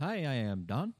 [0.00, 0.94] Hi, I am Don.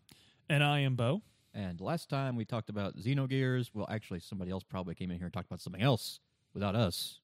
[0.48, 1.22] And I am Bo.
[1.52, 3.70] And last time we talked about Xenogears.
[3.74, 6.20] Well, actually, somebody else probably came in here and talked about something else
[6.52, 7.20] without us.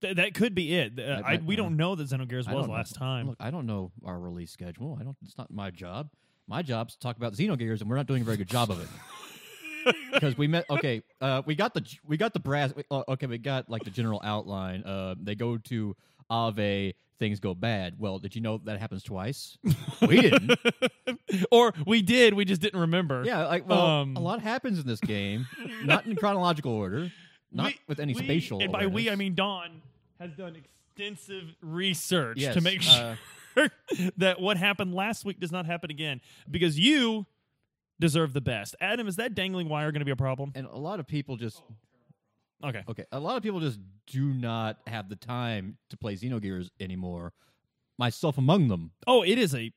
[0.00, 0.98] Th- that could be it.
[0.98, 2.74] Uh, I, might- we uh, don't know that Xenogears I was don't know.
[2.74, 3.28] last time.
[3.28, 4.96] Look, I don't know our release schedule.
[5.00, 5.16] I don't.
[5.24, 6.10] It's not my job.
[6.48, 8.80] My job's to talk about Xenogears, and we're not doing a very good job of
[8.82, 8.88] it.
[10.12, 10.64] Because we met.
[10.70, 12.72] Okay, uh, we got the we got the brass.
[12.88, 14.84] uh, Okay, we got like the general outline.
[14.84, 15.96] Uh, they go to
[16.32, 16.94] Ave.
[17.18, 17.94] Things go bad.
[18.00, 19.56] Well, did you know that happens twice?
[20.08, 20.58] we didn't.
[21.52, 23.22] or we did, we just didn't remember.
[23.24, 25.46] Yeah, like well, Um, a lot happens in this game,
[25.84, 27.12] not in chronological order,
[27.52, 28.60] not We- with any we- spatial.
[28.60, 29.82] And by we, I mean Don
[30.18, 33.14] has done extensive research Yes, to make uh,
[33.54, 33.70] sure
[34.16, 36.20] that what happened last week does not happen again.
[36.50, 37.26] Because you
[38.00, 38.74] deserve the best.
[38.80, 40.50] Adam, is that dangling wire going to be a problem?
[40.56, 41.62] and a lot of people just
[42.64, 42.82] Okay.
[42.88, 43.04] okay.
[43.12, 47.32] A lot of people just do not have the time to play Xenogears anymore.
[47.98, 48.92] Myself among them.
[49.06, 49.72] Oh, it is a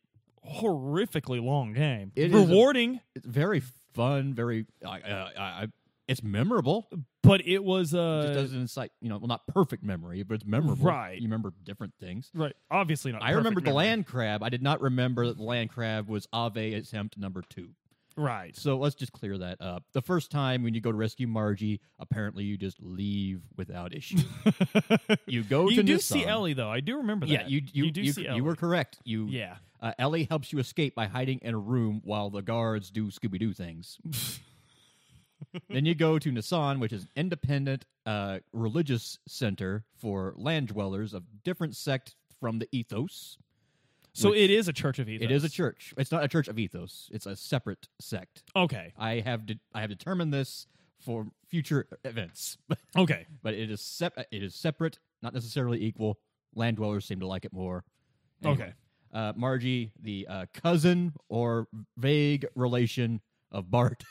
[0.48, 2.12] horrifically long game.
[2.16, 3.62] It is a- Rewarding, It's very
[3.93, 4.34] fun.
[4.34, 4.65] Very.
[4.85, 5.68] I, I, I,
[6.07, 6.87] it's memorable.
[7.23, 8.91] But it was uh just doesn't incite.
[9.01, 10.85] You know, well, not perfect memory, but it's memorable.
[10.85, 11.17] Right.
[11.17, 12.29] You remember different things.
[12.35, 12.54] right.
[12.70, 13.23] Obviously not.
[13.23, 14.43] I remember the land crab.
[14.43, 17.70] I did not remember that the land crab was Ave attempt number two.
[18.18, 18.55] Right.
[18.55, 19.84] So let's just clear that up.
[19.94, 24.20] The first time when you go to rescue Margie, apparently you just leave without issue.
[25.26, 26.20] you go you to do Nisan.
[26.20, 26.70] see Ellie though.
[26.70, 27.32] I do remember that.
[27.32, 28.41] Yeah, you you do you, see you Ellie.
[28.41, 28.99] were correct.
[29.04, 29.57] You Yeah.
[29.82, 33.38] Uh, Ellie helps you escape by hiding in a room while the guards do Scooby
[33.38, 33.99] Doo things.
[35.70, 41.13] then you go to Nisan, which is an independent uh, religious center for land dwellers
[41.13, 43.38] of different sect from the ethos.
[44.18, 45.26] So it is a church of ethos.
[45.26, 45.94] It is a church.
[45.98, 47.10] It's not a church of ethos.
[47.12, 48.44] It's a separate sect.
[48.55, 48.94] Okay.
[48.98, 50.68] I have de- I have determined this
[50.99, 52.57] for future events,
[52.98, 53.26] Okay.
[53.44, 56.18] but it is sep- it is separate, not necessarily equal.
[56.55, 57.84] Land dwellers seem to like it more.
[58.46, 58.74] Okay.
[59.13, 64.03] Uh, Margie, the uh, cousin or vague relation of Bart,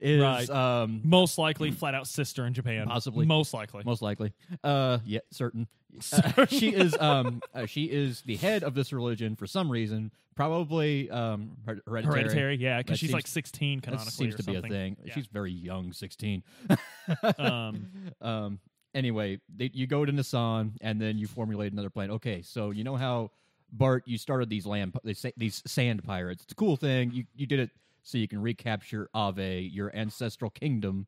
[0.00, 0.48] is Right.
[0.50, 2.86] um, Most likely flat out sister in Japan.
[2.86, 3.26] Possibly.
[3.26, 3.82] Most likely.
[3.84, 4.32] most likely.
[4.62, 5.66] Uh, yeah, certain.
[6.12, 10.10] Uh, she is um, uh, she is the head of this religion for some reason,
[10.34, 12.22] probably um, her- hereditary.
[12.22, 14.96] Hereditary, yeah, because she's seems- like 16 That canonically seems to be a thing.
[15.04, 15.14] Yeah.
[15.14, 16.42] She's very young, sixteen.
[17.38, 17.86] Um,
[18.22, 18.58] um
[18.94, 22.82] anyway they, you go to Nisan and then you formulate another plan okay so you
[22.84, 23.30] know how
[23.72, 24.96] bart you started these land
[25.36, 27.70] these sand pirates it's a cool thing you you did it
[28.04, 31.06] so you can recapture ave your ancestral kingdom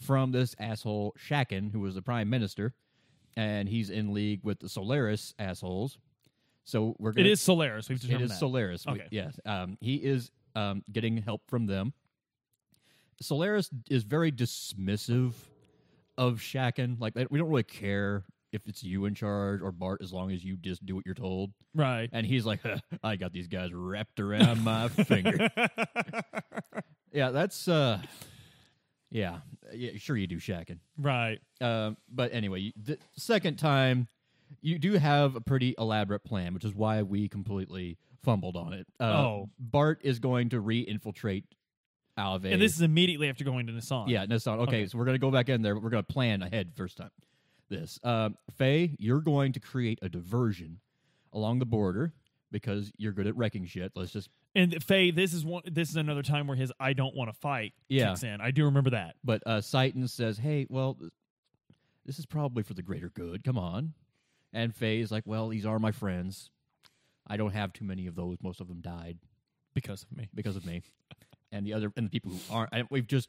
[0.00, 2.72] from this asshole Shakhan who was the prime minister
[3.36, 5.98] and he's in league with the solaris assholes
[6.64, 7.88] so we're it gonna is Solaris.
[7.88, 8.38] We've it determined is that.
[8.38, 8.84] Solaris.
[8.86, 9.06] We- Okay.
[9.12, 9.38] yes.
[9.46, 11.92] Um, he is um, getting help from them.
[13.20, 15.32] Solaris is very dismissive
[16.18, 17.00] of Shakhan.
[17.00, 18.24] Like we don't really care
[18.56, 21.14] if it's you in charge or Bart, as long as you just do what you're
[21.14, 21.52] told.
[21.74, 22.10] Right.
[22.12, 22.60] And he's like,
[23.04, 25.48] "I got these guys wrapped around my finger."
[27.12, 28.00] Yeah, that's uh,
[29.10, 29.38] yeah,
[29.72, 29.92] yeah.
[29.96, 30.78] Sure, you do Shakhan.
[30.98, 31.38] right.
[31.60, 34.08] Uh, but anyway, the second time,
[34.60, 38.86] you do have a pretty elaborate plan, which is why we completely fumbled on it.
[39.00, 39.50] Uh, Oh.
[39.58, 41.44] Bart is going to re-infiltrate
[42.18, 42.52] Alve.
[42.52, 44.08] And this is immediately after going to Nisan.
[44.08, 44.86] yeah, no, okay, Okay.
[44.86, 45.78] so we're gonna go back in there.
[45.78, 47.10] We're gonna plan ahead first time.
[47.68, 50.78] This, uh, Faye, you're going to create a diversion
[51.32, 52.12] along the border
[52.52, 53.92] because you're good at wrecking shit.
[53.96, 55.62] Let's just And Faye, this is one.
[55.66, 58.10] This is another time where his "I don't want to fight" Yeah.
[58.10, 58.40] kicks in.
[58.40, 59.16] I do remember that.
[59.24, 60.96] But uh, Citan says, "Hey, well,
[62.04, 63.42] this is probably for the greater good.
[63.44, 63.94] Come on."
[64.52, 66.50] And Faye is like, "Well, these are my friends.
[67.26, 68.36] I don't have too many of those.
[68.40, 69.18] Most of them died
[69.74, 70.28] Because of me.
[70.32, 70.82] because of me,
[71.50, 72.70] and the other and the people who aren't.
[72.72, 73.28] And we've just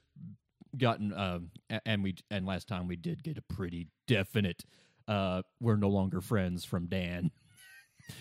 [0.77, 1.51] gotten, um,
[1.85, 4.63] and we and last time we did get a pretty definite.
[5.07, 7.31] Uh, we're no longer friends from Dan.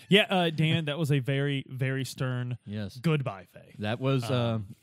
[0.09, 3.73] Yeah, uh, Dan, that was a very, very stern Yes, goodbye, Faye.
[3.79, 4.25] that was.
[4.25, 4.75] Um, Um,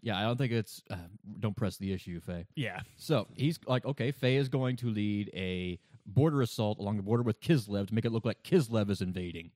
[0.00, 0.82] yeah, I don't think it's.
[0.88, 0.96] Uh,
[1.38, 2.46] don't press the issue, Faye.
[2.54, 2.80] Yeah.
[2.96, 7.22] So he's like, okay, Faye is going to lead a border assault along the border
[7.22, 9.50] with Kislev to make it look like Kislev is invading.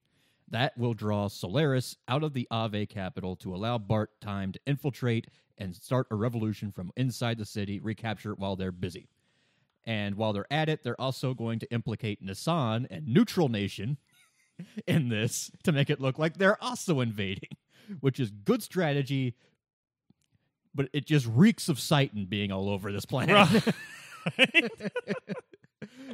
[0.52, 5.26] That will draw Solaris out of the Ave capital to allow Bart time to infiltrate
[5.56, 9.08] and start a revolution from inside the city, recapture it while they're busy.
[9.84, 13.96] And while they're at it, they're also going to implicate Nisan and Neutral Nation
[14.86, 17.56] in this to make it look like they're also invading,
[18.00, 19.34] which is good strategy,
[20.74, 23.64] but it just reeks of Citan being all over this planet.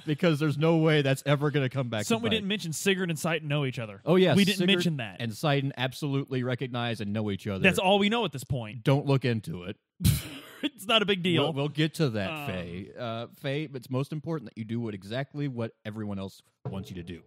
[0.06, 2.00] because there's no way that's ever going to come back.
[2.00, 4.00] to Something we didn't mention: Sigurd and Citan know each other.
[4.04, 5.16] Oh yes, we didn't Sigurd mention that.
[5.20, 7.60] And Citan absolutely recognize and know each other.
[7.60, 8.84] That's all we know at this point.
[8.84, 9.76] Don't look into it.
[10.62, 11.44] it's not a big deal.
[11.44, 12.90] We'll, we'll get to that, Um, Faye.
[12.98, 16.90] Uh, Faye, but it's most important that you do what exactly what everyone else wants
[16.90, 17.22] you to do.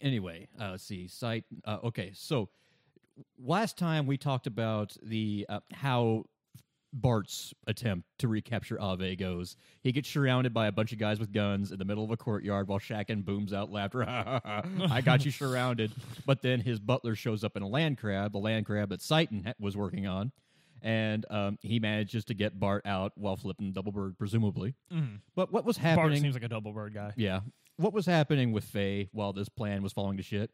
[0.00, 1.06] Anyway, uh, let's see.
[1.10, 1.44] Citan.
[1.64, 2.48] Uh, okay, so
[3.38, 6.24] last time we talked about the uh, how
[6.92, 9.56] Bart's attempt to recapture Ave goes.
[9.82, 12.16] He gets surrounded by a bunch of guys with guns in the middle of a
[12.16, 14.04] courtyard while Shakhan booms out laughter.
[14.08, 15.92] I got you surrounded.
[16.26, 19.52] But then his butler shows up in a land crab, the land crab that ha-
[19.60, 20.32] was working on.
[20.82, 24.74] And um, he manages to get Bart out while flipping double bird, presumably.
[25.36, 26.08] But what was happening?
[26.10, 27.12] Bart seems like a double bird guy.
[27.16, 27.40] Yeah.
[27.76, 30.50] What was happening with Faye while this plan was falling to shit?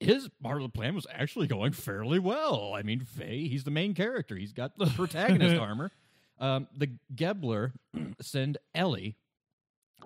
[0.00, 2.72] His part of the plan was actually going fairly well.
[2.74, 4.36] I mean, Faye, he's the main character.
[4.36, 5.90] He's got the protagonist armor.
[6.38, 7.72] Um, the Gebler
[8.20, 9.16] send Ellie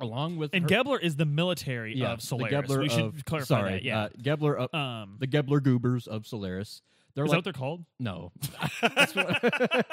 [0.00, 2.68] along with And her, Gebler is the military yeah, of Solaris.
[2.68, 3.82] We should of, clarify sorry, that.
[3.82, 4.02] Yeah.
[4.02, 6.82] uh, Gebler of, um, the Gebler Goobers of Solaris.
[7.14, 7.84] They're is that what they're called?
[7.98, 8.30] no,
[8.80, 9.86] what-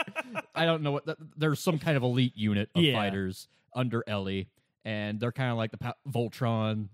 [0.56, 1.06] I don't know what.
[1.08, 2.94] that- There's some kind of elite unit of Yeah.
[2.94, 4.50] fighters under Ellie,
[4.84, 6.90] and they're kind of like the pa- Voltron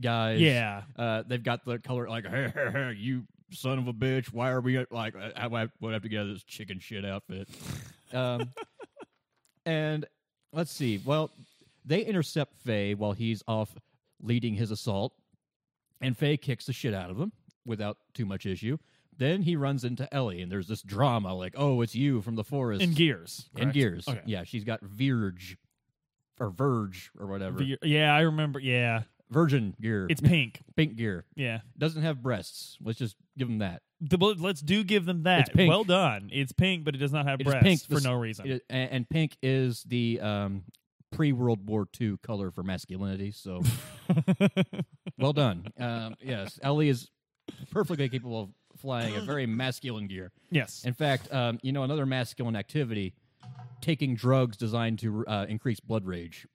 [0.00, 0.40] guys.
[0.40, 0.82] Yeah.
[0.96, 4.32] Uh, they've got the color like, hey, hey, hey, you son of a bitch.
[4.32, 5.14] Why are we like?
[5.16, 7.48] I, I would have to get this chicken shit outfit.
[8.12, 8.50] Um,
[9.66, 10.06] and
[10.52, 11.00] let's see.
[11.04, 11.30] Well,
[11.84, 13.74] they intercept Faye while he's off
[14.22, 15.12] leading his assault,
[16.00, 17.32] and Faye kicks the shit out of him
[17.64, 18.78] without too much issue.
[19.16, 22.44] Then he runs into Ellie, and there's this drama like, "Oh, it's you from the
[22.44, 23.48] forest." In gears.
[23.54, 23.74] In correct?
[23.74, 24.08] gears.
[24.08, 24.20] Okay.
[24.26, 25.56] Yeah, she's got Virge
[26.40, 27.58] or Verge or whatever.
[27.58, 28.58] The- yeah, I remember.
[28.58, 29.02] Yeah.
[29.34, 30.06] Virgin gear.
[30.08, 30.62] It's pink.
[30.76, 31.26] pink gear.
[31.34, 31.60] Yeah.
[31.76, 32.78] Doesn't have breasts.
[32.82, 33.82] Let's just give them that.
[34.00, 35.40] The, let's do give them that.
[35.40, 35.68] It's pink.
[35.68, 36.30] Well done.
[36.32, 37.82] It's pink, but it does not have It breasts pink.
[37.82, 38.60] for This- no reason.
[38.70, 40.62] And, and pink is the um,
[41.10, 43.32] pre World War II color for masculinity.
[43.32, 43.62] So
[45.18, 45.66] well done.
[45.78, 47.10] Um, yes, Ellie is
[47.70, 50.32] perfectly capable of flying a very masculine gear.
[50.50, 50.82] yes.
[50.84, 53.14] In fact, um, you know another masculine activity:
[53.80, 56.46] taking drugs designed to uh, increase blood rage.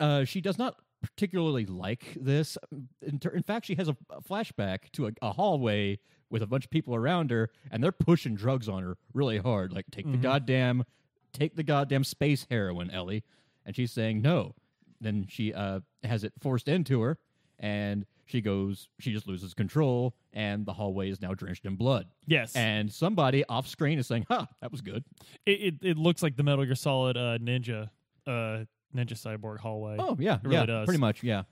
[0.00, 2.58] Uh, she does not particularly like this.
[3.02, 5.98] In, ter- in fact, she has a, a flashback to a, a hallway
[6.30, 9.72] with a bunch of people around her, and they're pushing drugs on her really hard.
[9.72, 10.84] Like, take the goddamn,
[11.32, 13.24] take the goddamn space heroin, Ellie.
[13.64, 14.54] And she's saying no.
[15.00, 17.18] Then she uh, has it forced into her,
[17.58, 18.88] and she goes.
[18.98, 22.06] She just loses control, and the hallway is now drenched in blood.
[22.26, 22.54] yes.
[22.56, 25.04] And somebody off screen is saying, "Huh, that was good."
[25.46, 27.90] it, it it looks like the Metal Gear Solid uh, Ninja
[28.26, 28.64] uh,
[28.94, 29.96] Ninja Cyborg hallway.
[29.98, 30.86] Oh yeah, It really yeah, does.
[30.86, 31.42] pretty much, yeah.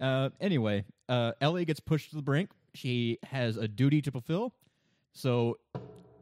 [0.00, 2.50] Uh, anyway, uh, Ellie gets pushed to the brink.
[2.74, 4.54] She has a duty to fulfill.
[5.12, 5.58] So,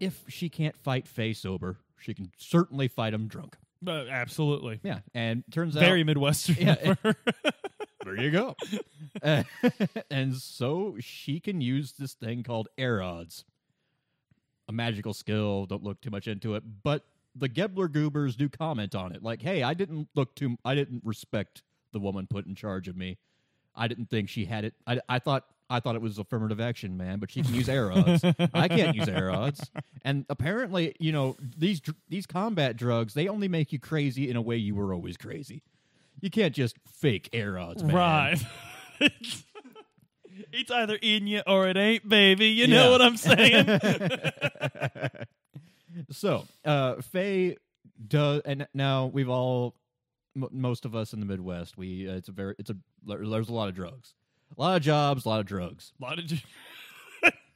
[0.01, 3.57] if she can't fight Faye sober, she can certainly fight him drunk.
[3.87, 4.81] Uh, absolutely.
[4.83, 6.57] Yeah, and turns out Very Midwestern.
[6.59, 6.95] Yeah,
[8.05, 8.57] there you go.
[9.23, 9.45] Uh,
[10.11, 13.45] and so she can use this thing called Aerods,
[14.69, 15.67] a magical skill.
[15.67, 17.05] Don't look too much into it, but
[17.35, 20.57] the Gebler Goobers do comment on it, like, "Hey, I didn't look too.
[20.65, 23.19] I didn't respect the woman put in charge of me.
[23.75, 24.75] I didn't think she had it.
[24.87, 28.25] I, I thought." I thought it was affirmative action, man, but she can use Aerods.
[28.55, 29.69] I can't use Aerods.
[30.03, 34.41] And apparently, you know, these these combat drugs, they only make you crazy in a
[34.41, 35.63] way you were always crazy.
[36.23, 37.95] You can't just fake Aerods, man.
[37.95, 38.39] right.
[40.53, 42.47] it's either in you or it ain't, baby.
[42.47, 43.67] You know what I'm saying?
[46.11, 47.57] So, uh, Faye
[48.07, 49.75] does, and now we've all,
[50.37, 53.49] m- most of us in the Midwest, we uh, it's a very, it's a there's
[53.49, 54.15] a lot of drugs,
[54.57, 56.33] a lot of jobs, a lot of drugs, a lot of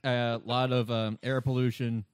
[0.05, 2.05] a lot of um, air pollution,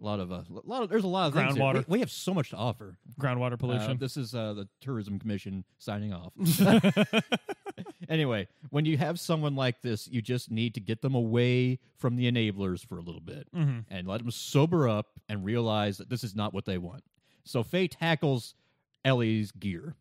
[0.00, 1.54] a lot of uh, a lot of there's a lot of things.
[1.54, 1.62] here.
[1.64, 1.86] Groundwater.
[1.88, 2.96] We, we have so much to offer.
[3.20, 3.98] groundwater Uh, pollution.
[3.98, 6.32] this is uh, the Tourism Commission signing off.
[8.08, 12.16] anyway, when you have someone like this, you just need to get them away from
[12.16, 13.84] the enablers for a little bit Mhm.
[13.90, 17.02] and let them sober up and realize that this is not what they want.
[17.44, 18.54] So Faye tackles
[19.04, 19.94] Ellie's gear,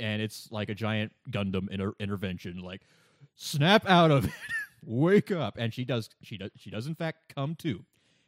[0.00, 2.58] and it's like a giant Gundam inter- intervention.
[2.58, 2.82] Like,
[3.34, 4.30] snap out of it,
[4.84, 6.08] wake up, and she does.
[6.22, 6.50] She does.
[6.56, 7.84] She does in fact come to.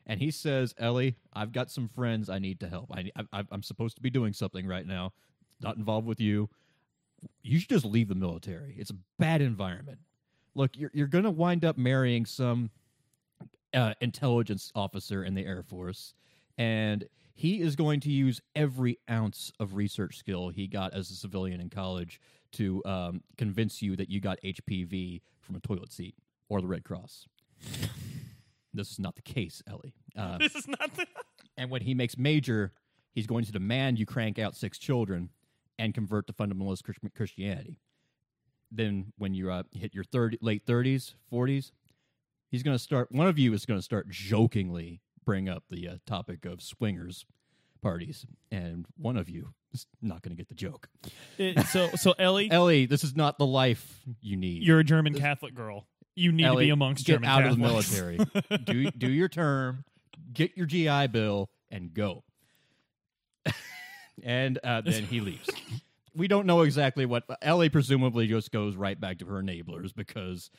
[0.09, 2.91] And he says, "Ellie, I've got some friends I need to help.
[2.93, 5.13] I, I, I'm supposed to be doing something right now,
[5.61, 6.49] not involved with you.
[7.43, 8.75] You should just leave the military.
[8.79, 9.99] It's a bad environment.
[10.55, 12.71] Look, you're you're gonna wind up marrying some
[13.75, 16.15] uh, intelligence officer in the Air Force,
[16.57, 21.15] and he is going to use every ounce of research skill he got as a
[21.15, 26.17] civilian in college to um, convince you that you got HPV from a toilet seat
[26.49, 27.27] or the Red Cross.
[28.79, 29.95] This is not the case, Ellie.
[30.17, 31.07] Uh, this is not the.
[31.57, 32.73] and when he makes major,
[33.15, 35.29] he's going to demand you crank out six children
[35.79, 36.83] and convert to fundamentalist
[37.15, 37.79] Christianity.
[38.73, 41.71] Then, when you uh, hit your 30, late 30s, 40s,
[42.51, 45.87] he's going to start, one of you is going to start jokingly bring up the
[45.87, 47.25] uh, topic of swingers
[47.81, 50.89] parties, and one of you is not going to get the joke.
[51.37, 54.63] It- so so Ellie, Ellie, this is not the life you need.
[54.65, 55.87] you're a German Catholic girl.
[56.19, 57.87] You need to be amongst get German out Catholics.
[57.91, 58.59] of the military.
[58.65, 59.85] do do your term,
[60.33, 62.25] get your GI Bill, and go.
[64.23, 65.49] and uh, then he leaves.
[66.15, 70.51] We don't know exactly what Ellie presumably just goes right back to her enablers because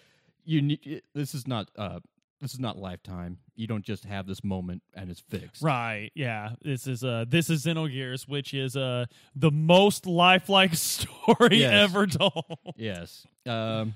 [0.46, 1.02] you need.
[1.14, 1.70] This is not.
[1.78, 2.00] Uh,
[2.42, 3.38] this is not lifetime.
[3.58, 5.62] You don't just have this moment and it's fixed.
[5.62, 6.10] Right.
[6.16, 6.52] Yeah.
[6.64, 11.74] This is uh this is Xenogears, which is uh the most lifelike story Yes.
[11.90, 12.46] ever told.
[12.78, 13.28] Yes.
[13.46, 13.94] Um,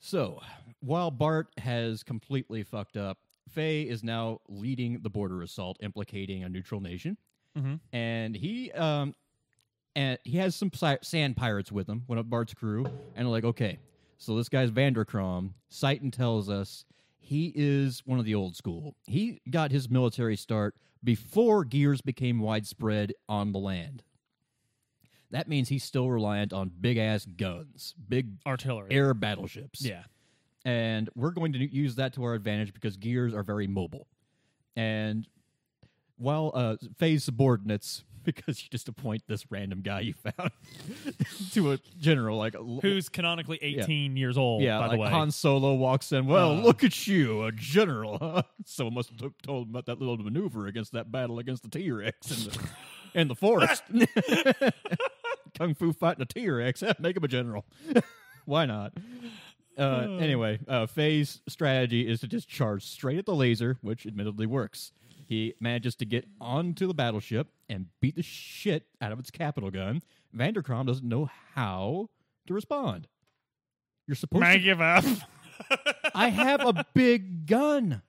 [0.00, 0.40] so
[0.80, 6.48] while Bart has completely fucked up, Faye is now leading the border assault, implicating a
[6.48, 7.16] neutral nation,
[7.56, 7.80] Mhm.
[7.92, 9.14] and he um,
[9.96, 13.26] and he has some si- sand pirates with him, one of Bart's crew, and they're
[13.26, 13.78] like, okay,
[14.18, 15.54] so this guy's Vanderkrom.
[15.70, 16.84] Citan tells us
[17.18, 18.94] he is one of the old school.
[19.06, 24.04] He got his military start before gears became widespread on the land.
[25.32, 28.88] That means he's still reliant on big ass guns, big Artillery.
[28.90, 29.84] air battleships.
[29.84, 30.02] Yeah.
[30.64, 34.06] And we're going to use that to our advantage because gears are very mobile.
[34.76, 35.26] And
[36.18, 40.50] while uh, Faye's subordinates, because you just appoint this random guy you found
[41.52, 45.08] to a general, like Who's canonically 18 years old, yeah, by like the way.
[45.08, 46.26] Han Solo walks in.
[46.26, 46.60] Well, Uh.
[46.60, 48.18] look at you, a general.
[48.20, 48.42] Huh?
[48.66, 51.70] Someone must have t- told him about that little maneuver against that battle against the
[51.70, 52.68] T Rex in the
[53.20, 53.82] in the forest.
[55.54, 56.82] Kung Fu fighting a T Rex.
[56.98, 57.64] Make him a general.
[58.44, 58.92] Why not?
[59.78, 64.46] Uh, anyway, uh, Faye's strategy is to just charge straight at the laser, which admittedly
[64.46, 64.92] works.
[65.26, 69.70] He manages to get onto the battleship and beat the shit out of its capital
[69.70, 70.02] gun.
[70.36, 72.10] Vanderkrom doesn't know how
[72.46, 73.06] to respond.
[74.08, 75.04] You're supposed I to give up.
[76.14, 78.02] I have a big gun.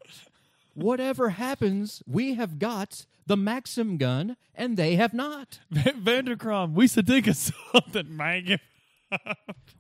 [0.74, 5.60] Whatever happens, we have got the Maxim gun, and they have not.
[5.74, 7.36] Vanderkrom, we should think of
[7.74, 8.60] something, give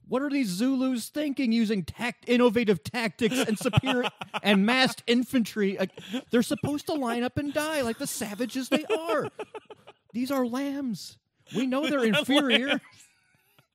[0.07, 4.09] What are these Zulus thinking using tact, innovative tactics and superior
[4.43, 5.77] and massed infantry?
[5.77, 5.85] Uh,
[6.29, 9.29] They're supposed to line up and die like the savages they are.
[10.13, 11.17] These are lambs.
[11.55, 12.81] We know they're inferior.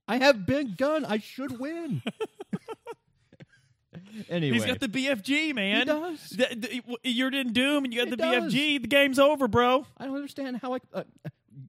[0.08, 1.04] I have big gun.
[1.04, 2.02] I should win.
[4.28, 5.78] Anyway, He's got the BFG, man.
[5.80, 6.28] He does.
[6.30, 8.54] Th- th- You're in Doom and you got He the does.
[8.54, 8.82] BFG.
[8.82, 9.86] The game's over, bro.
[9.98, 10.78] I don't understand how I.
[10.92, 11.02] Uh,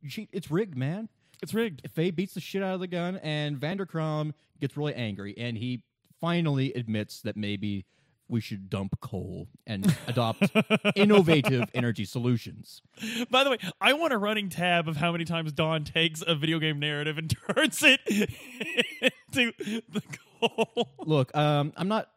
[0.08, 1.10] she, it's rigged, man.
[1.42, 1.82] It's rigged.
[1.94, 5.84] Faye beats the shit out of the gun, and Vanderkrom gets really angry, and he
[6.20, 7.86] finally admits that maybe
[8.30, 10.44] we should dump coal and adopt
[10.96, 12.82] innovative energy solutions.
[13.30, 16.36] By the way, I want a running tab of how many times Don takes a
[16.36, 18.02] video game narrative and turns it
[19.32, 19.54] into
[19.90, 20.02] the
[20.42, 20.90] coal.
[21.06, 22.10] Look, um, I'm not.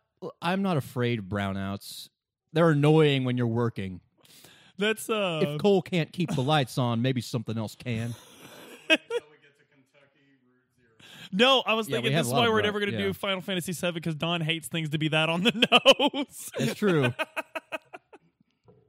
[0.42, 2.08] I'm not afraid of brownouts.
[2.52, 4.00] They're annoying when you're working.
[4.78, 8.14] That's uh If coal can't keep the lights on, maybe something else can.
[11.32, 12.80] No, I was Yeah, we thinking have this is a lot why of we're never
[12.80, 13.06] going to yeah.
[13.06, 15.52] do Final Fantasy VII because Don hates things to be that on the
[16.12, 16.50] nose.
[16.58, 17.12] It's true.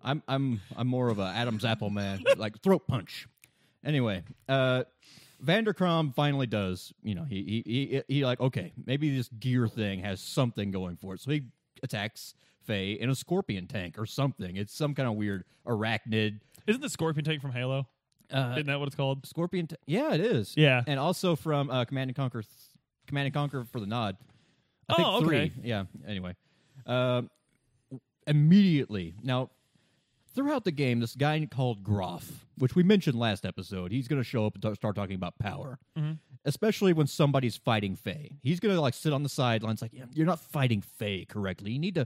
[0.03, 3.27] I'm I'm I'm more of a Adam's apple man, like throat punch.
[3.85, 4.85] Anyway, uh
[5.43, 7.71] Vanderkrom finally does, you know, he he
[8.07, 11.21] he, he like okay, maybe this gear thing has something going for it.
[11.21, 11.43] So he
[11.83, 14.55] attacks Faye in a scorpion tank or something.
[14.55, 17.87] It's some kind of weird arachnid Isn't the Scorpion tank from Halo?
[18.31, 19.25] uh Isn't that what it's called?
[19.25, 20.53] scorpion ta- Yeah, it is.
[20.55, 20.83] Yeah.
[20.85, 22.51] And also from uh Command and Conquer th-
[23.07, 24.15] Command and Conquer for the nod.
[24.89, 25.25] I think Oh, okay.
[25.25, 25.51] three.
[25.63, 25.85] Yeah.
[26.07, 26.35] Anyway,
[26.85, 27.29] um,
[28.27, 29.49] immediately now,
[30.33, 32.23] throughout the game, this guy called Grahf,
[32.57, 35.37] which we mentioned last episode, he's going to show up and t- start talking about
[35.39, 36.13] power, Mm-hmm.
[36.45, 38.37] especially when somebody's fighting Faye.
[38.41, 41.71] He's going to like sit on the sidelines, like, "You're not fighting Faye correctly.
[41.71, 42.05] You need to.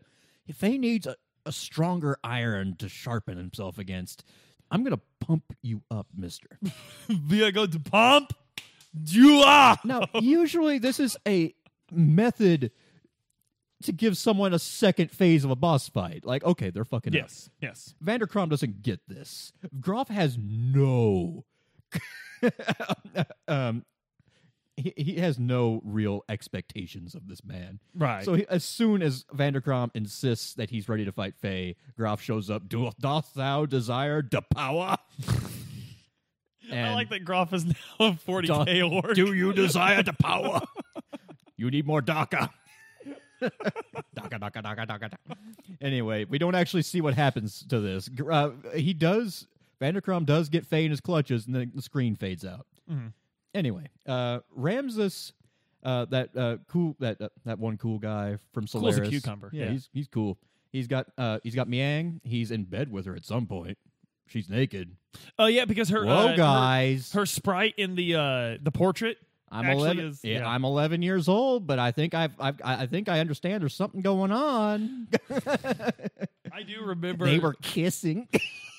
[0.53, 1.15] Faye needs a,
[1.46, 4.24] a stronger iron to sharpen himself against.
[4.72, 6.48] I'm going to pump you up, Mister."
[7.29, 8.34] We are going to pump
[9.08, 9.84] you up.
[9.86, 11.53] Now, usually this is a
[11.91, 12.72] method
[13.86, 16.25] to give someone a second phase of a boss fight.
[16.25, 17.22] Like, okay, they're fucking up.
[17.22, 17.96] Yes, yes.
[18.04, 19.54] Vanderkrom doesn't get this.
[19.80, 21.46] Grahf has no.
[23.48, 23.86] um,
[24.77, 27.80] he, he has no real expectations of this man.
[27.94, 28.25] Right.
[28.25, 32.50] So he, as soon as Vanderkrom insists that he's ready to fight Faye, Grahf shows
[32.50, 32.68] up.
[32.68, 34.98] Do doth thou desire the power?
[36.72, 39.15] I like that Grahf is now a 40k orc.
[39.15, 40.62] Do you desire the power?
[41.58, 42.50] you need more dakka.
[45.82, 48.10] Anyway, we don't actually see what happens to this.
[48.32, 49.48] Uh, he does,
[49.82, 52.66] Vanderkrom does get Faye in his clutches, and then the screen fades out.
[52.90, 53.14] Mhm.
[53.54, 55.34] Anyway, uh, Ramses,
[55.84, 59.10] uh, that uh, cool, that uh, that one cool guy from Cool as a Solaris,
[59.10, 59.72] cucumber, Yeah, yeah.
[59.72, 60.38] he's he's cool.
[60.72, 62.20] He's got uh, he's got Miang.
[62.24, 63.78] He's in bed with her at some point.
[64.28, 64.96] She's naked.
[65.40, 67.14] Oh yeah, because her Whoa, uh, her- guys!
[67.14, 69.18] her, sprite in the uh the portrait
[69.52, 70.06] I'm actually 11.
[70.06, 70.48] is- yeah, yeah.
[70.48, 73.62] I'm 11 years old, but I think I've, I've I think I understand.
[73.62, 75.08] There's something going on.
[76.52, 78.28] I do remember they were kissing.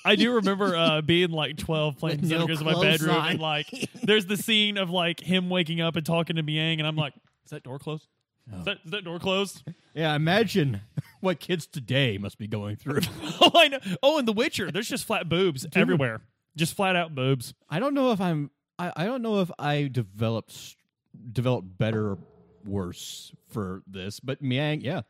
[0.05, 3.31] I do remember uh, being like 12 playing With no in my bedroom on.
[3.31, 3.67] and like
[4.03, 7.13] there's the scene of like him waking up and talking to Miang and I'm like,
[7.45, 8.07] is that door closed?
[8.59, 9.63] Is, that, is that door closed?
[9.93, 10.79] yeah, imagine
[11.19, 13.01] what kids today must be going through.
[13.41, 13.79] oh, I know.
[14.01, 16.21] Oh, and The Witcher, there's just flat boobs everywhere.
[16.55, 17.53] Just flat out boobs.
[17.69, 18.49] I don't know if I'm.
[18.79, 20.75] I, I don't know if I developed
[21.33, 22.17] developed better or
[22.65, 25.01] worse for this, but Miang, yeah,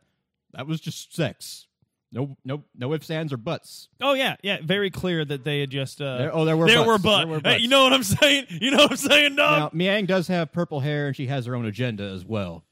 [0.52, 1.66] that was just sex.
[2.10, 3.88] No, no, no ifs, ands, or buts.
[4.00, 6.78] Oh yeah, yeah, very clear that they had just uh There, oh, there were there
[6.78, 6.86] butts.
[6.86, 7.24] were butts.
[7.26, 8.46] There were Hey, you know what I'm saying?
[8.48, 9.68] You know what I'm saying, now.
[9.70, 12.64] Miang does have purple hair, and she has her own agenda as well.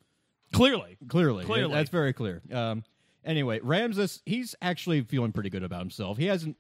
[0.53, 0.97] Clearly.
[1.09, 1.75] Clearly, Clearly.
[1.75, 2.41] that's very clear.
[2.51, 2.83] Um,
[3.25, 6.17] anyway, Ramses, he's actually feeling pretty good about himself.
[6.17, 6.57] He hasn't,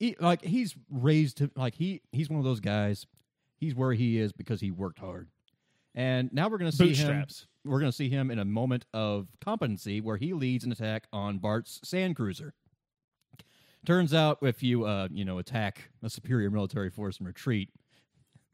[0.00, 3.06] he, like, he's raised him like he he's one of those guys.
[3.58, 5.28] He's where he is because he worked hard,
[5.94, 7.26] and now we're going to see him.
[7.64, 11.06] We're going to see him in a moment of competency where he leads an attack
[11.12, 12.54] on Bart's sand cruiser.
[13.84, 17.70] Turns out, if you uh, you know attack a superior military force and retreat,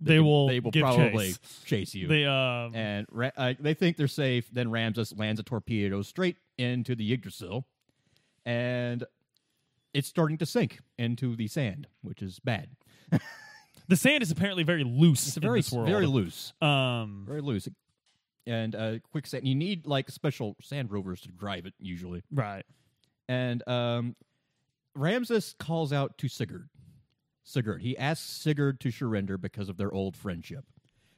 [0.01, 1.39] They will they will probably chase.
[1.65, 4.49] chase you They um and Ra- uh, they think they're safe.
[4.53, 7.67] Then Ramses lands a torpedo straight into the Yggdrasil,
[8.47, 9.05] and
[9.93, 12.69] it's starting to sink into the sand, which is bad.
[13.89, 15.89] the sand is apparently very loose It's in very this world.
[15.89, 17.69] very loose, um very loose,
[18.47, 19.47] and uh, quick sand.
[19.47, 22.23] You need like special sand rovers to drive it usually.
[22.33, 22.65] right.
[23.29, 24.17] And um,
[24.95, 26.69] Ramses calls out to Sigurd.
[27.43, 27.81] Sigurd.
[27.83, 30.65] He asks Sigurd to surrender because of their old friendship.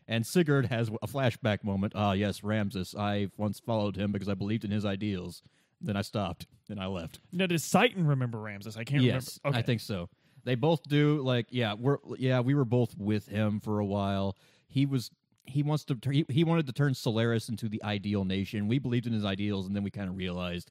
[0.08, 1.94] And Sigurd has a flashback moment.
[1.96, 2.94] Ah, yes, Ramses.
[2.96, 5.42] I once followed him because I believed in his ideals.
[5.80, 6.46] Then I stopped.
[6.68, 7.18] Then I left.
[7.32, 8.76] Now does Citan remember Ramses?
[8.76, 9.58] I can't yes, remember.
[9.58, 10.08] I think so.
[10.46, 11.20] They both do.
[11.22, 14.36] Like, yeah, we're yeah, we were both with him for a while.
[14.68, 15.10] He was
[15.44, 18.68] he wants to he, he wanted to turn Solaris into the ideal nation.
[18.68, 20.70] We believed in his ideals, and then we kind of realized,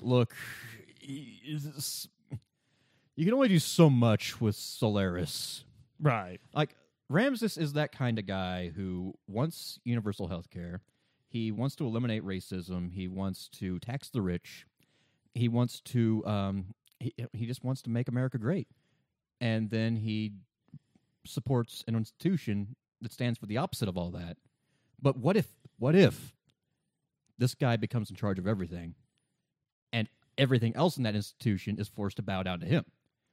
[0.00, 0.34] look,
[1.00, 2.08] he- is-
[3.16, 5.64] you can only do so much with Solaris.
[6.00, 6.40] Right.
[6.52, 6.74] Like
[7.08, 10.80] Ramses is that kind of guy who wants universal health care.
[11.28, 12.90] He wants to eliminate racism.
[12.92, 14.66] He wants to tax the rich.
[15.34, 18.66] He wants to um he he just wants to make America great.
[19.42, 20.32] And then he
[21.26, 24.38] supports an institution that stands for the opposite of all that.
[25.02, 26.32] But what if what if
[27.36, 28.94] this guy becomes in charge of everything
[29.92, 32.86] and everything else in that institution is forced to bow down to him?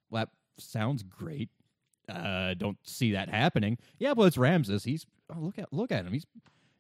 [0.10, 1.50] Well, that sounds great
[2.10, 3.78] uh, don't see that happening.
[4.00, 4.84] Yeah, but it's Ramses.
[4.84, 6.14] He's oh, look at look at him.
[6.14, 6.26] He's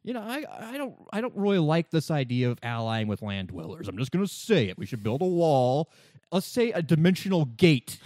[0.03, 3.49] you know I I don't I don't really like this idea of allying with land
[3.49, 3.87] dwellers.
[3.87, 4.77] I'm just gonna say it.
[4.77, 5.91] We should build a wall.
[6.31, 7.99] Let's say a dimensional gate,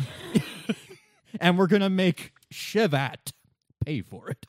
[1.40, 3.32] and we're gonna make Shevat
[3.86, 4.46] pay for it.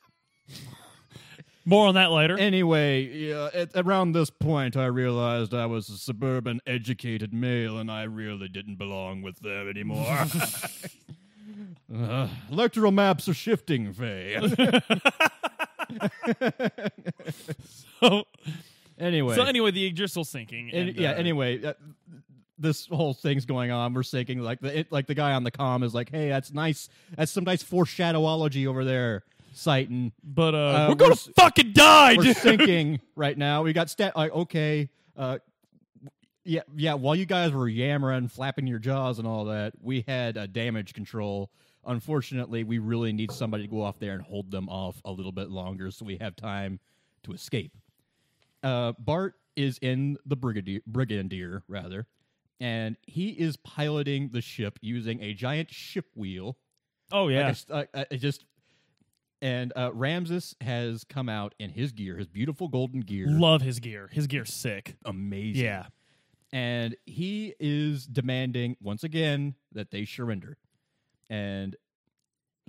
[1.67, 2.37] More on that later.
[2.37, 7.91] Anyway, yeah, at, around this point, I realized I was a suburban, educated male, and
[7.91, 10.05] I really didn't belong with them anymore.
[11.95, 14.39] uh, electoral maps are shifting, Faye.
[17.99, 18.23] so,
[18.99, 20.69] anyway, so anyway, the Yggdrasil sinking.
[20.71, 21.11] and- and, yeah.
[21.11, 21.73] uh, Anyway, uh,
[22.57, 23.93] this whole thing's going on.
[23.93, 26.53] We're thinking like the it, like the guy on the com is like, "Hey, that's
[26.53, 26.89] nice.
[27.17, 30.11] That's some nice foreshadowology over there, Citan.
[30.23, 32.37] But uh, Uh, we're gonna we're fucking die, We're dude.
[32.37, 33.63] sinking right now.
[33.63, 34.15] We got stat.
[34.15, 35.39] Like, okay, uh,
[36.43, 36.93] yeah, yeah.
[36.93, 40.93] While you guys were yammering, flapping your jaws, and all that, we had a damage
[40.93, 41.49] control.
[41.87, 45.31] Unfortunately, we really need somebody to go off there and hold them off a little
[45.31, 46.79] bit longer, so we have time
[47.23, 47.71] to escape.
[48.63, 52.07] Uh, Bart is in the brigadier, brigadier rather,
[52.59, 56.57] and he is piloting the ship using a giant ship wheel.
[57.11, 57.47] Oh yeah.
[57.47, 58.45] a s- uh, uh, just
[59.41, 63.79] and uh, Ramses has come out in his gear, his beautiful golden gear, Love his
[63.79, 64.09] gear.
[64.11, 64.95] His gear's sick.
[65.05, 65.63] amazing.
[65.65, 65.87] Yeah.
[66.53, 70.57] and he is demanding once again that they surrender,
[71.29, 71.75] and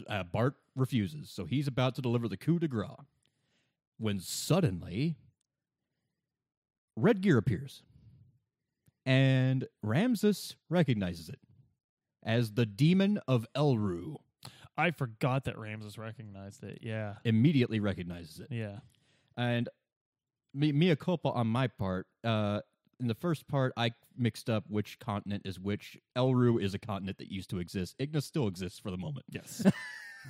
[0.08, 1.30] uh, Bart refuses.
[1.30, 2.90] So he's about to deliver the coup de grace
[3.98, 5.16] when suddenly
[6.96, 7.82] red gear appears,
[9.06, 11.38] and Ramses recognizes it
[12.24, 14.16] as the demon of Elru.
[14.76, 16.80] I forgot that Ramses recognized it.
[16.82, 17.14] Yeah.
[17.24, 18.48] Immediately recognizes it.
[18.50, 18.80] Yeah.
[19.36, 19.68] And
[20.52, 22.06] me, mea culpa on my part.
[22.24, 22.60] Uh,
[22.98, 25.96] in the first part, I mixed up which continent is which.
[26.16, 27.94] Elru is a continent that used to exist.
[27.98, 29.24] Ignis still exists for the moment.
[29.30, 29.64] Yes.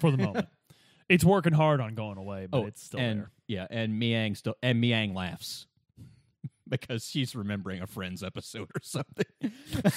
[0.01, 0.49] For the moment.
[1.09, 3.31] It's working hard on going away, but oh, it's still and there.
[3.47, 5.69] yeah, and Miang still and Miang laughs
[6.69, 9.27] because she's remembering a Friends episode or something.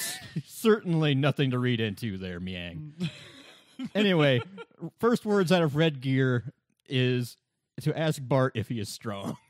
[0.45, 2.91] Certainly nothing to read into there, Miang.
[2.99, 3.10] Mm.
[3.95, 4.41] anyway,
[4.99, 6.53] first words out of Red Gear
[6.88, 7.38] is
[7.82, 9.38] to ask Bart if he is strong.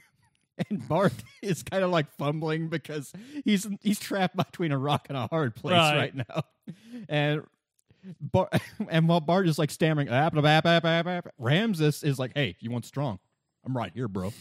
[0.70, 3.14] And Bart is kind of like fumbling because
[3.46, 5.96] he's he's trapped between a rock and a hard place Right.
[5.98, 6.42] right, now.
[7.08, 7.44] And
[8.20, 8.54] Bart,
[8.90, 10.10] and while Bart is like stammering,
[11.38, 13.20] Ramses is like, "Hey, you want strong?
[13.66, 14.34] I'm right here, bro.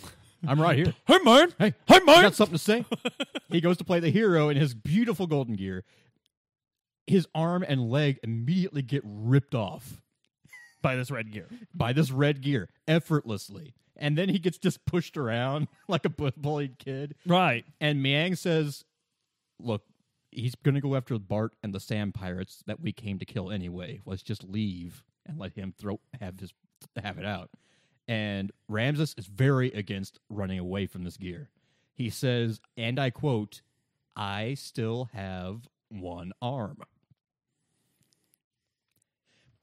[0.46, 0.94] I'm right here.
[1.06, 2.22] Hey man, Hey, hey I man.
[2.22, 2.84] got something to say."
[3.50, 5.84] he goes to play the hero in his beautiful golden gear.
[7.06, 10.02] His arm and leg immediately get ripped off
[10.82, 11.46] By this red gear.
[11.74, 13.74] by this red gear effortlessly.
[13.96, 17.14] And then he gets just pushed around like a bu- bullied kid.
[17.26, 17.64] Right.
[17.80, 18.84] And Miang says,
[19.58, 19.82] Look,
[20.30, 23.50] he's going to go after Bart and the Sand Pirates that we came to kill
[23.50, 24.00] anyway.
[24.06, 26.52] Let's just leave and let him throw have his
[27.02, 27.50] have it out.
[28.08, 31.50] And Ramses is very against running away from this gear.
[31.94, 33.60] He says, and I quote,
[34.16, 36.78] I still have one arm.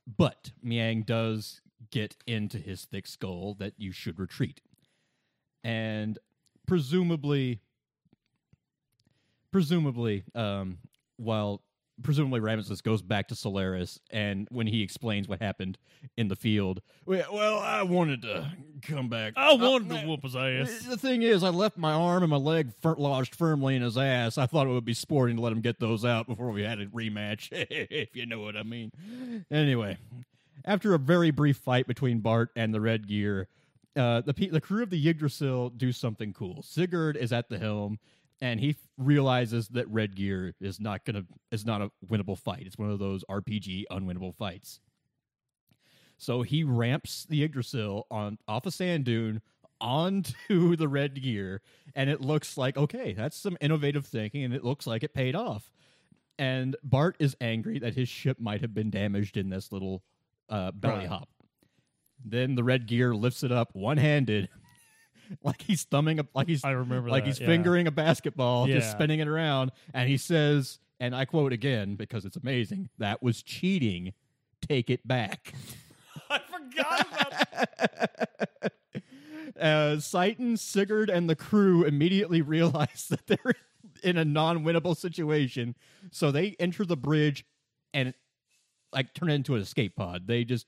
[0.05, 4.61] But Miang does get into his thick skull that you should retreat.
[5.63, 6.19] And
[6.67, 7.61] presumably
[9.51, 10.79] presumably um
[11.17, 11.61] while
[12.03, 15.77] presumably Ramesses goes back to Solaris and when he explains what happened
[16.17, 20.35] in the field well, I wanted to come back I Uh, wanted to whoop his
[20.35, 20.85] ass.
[20.85, 23.97] the thing is, I left my arm and my leg fir- lodged firmly in his
[23.97, 24.37] ass.
[24.37, 26.79] I thought it would be sporting to let him get those out before we had
[26.79, 28.91] a rematch, if you know what I mean.
[29.49, 29.97] Anyway,
[30.65, 33.47] after a very brief fight between Bart and the Red Gear,
[33.95, 36.61] uh, the pe- the crew of the Yggdrasil do something cool.
[36.61, 37.99] Sigurd is at the helm,
[38.41, 42.63] and he f- realizes that Red Gear is not gonna is not a winnable fight.
[42.65, 44.79] It's one of those RPG unwinnable fights.
[46.17, 49.41] So he ramps the Yggdrasil on off a sand dune
[49.81, 51.61] onto the red gear,
[51.93, 55.35] and it looks like okay, that's some innovative thinking, and it looks like it paid
[55.35, 55.71] off.
[56.37, 60.03] And Bart is angry that his ship might have been damaged in this little
[60.49, 61.07] uh, belly Right.
[61.07, 61.29] hop.
[62.23, 64.49] Then the red gear lifts it up one handed,
[65.43, 67.47] like he's thumbing up, like he's I remember like that, he's yeah.
[67.47, 72.25] fingering a basketball, just spinning it around, and he says, and I quote again because
[72.25, 74.13] it's amazing: "That was cheating.
[74.61, 75.53] Take it back."
[76.29, 78.31] I forgot about that.
[79.59, 83.53] uh, Citan, Sigurd, and the crew immediately realize that they're
[84.03, 85.75] in a non-winnable situation,
[86.11, 87.45] so they enter the bridge
[87.93, 88.13] and
[88.91, 90.27] like turn it into an escape pod.
[90.27, 90.65] They just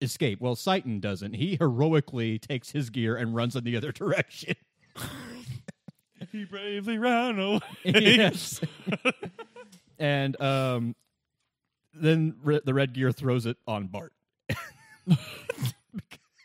[0.00, 0.40] escape.
[0.40, 1.34] Well, Citan doesn't.
[1.34, 4.54] He heroically takes his gear and runs in the other direction.
[6.32, 7.60] He bravely ran away.
[7.84, 8.60] yes.
[9.98, 10.94] and um,
[11.94, 14.12] then re- the red gear throws it on Bart.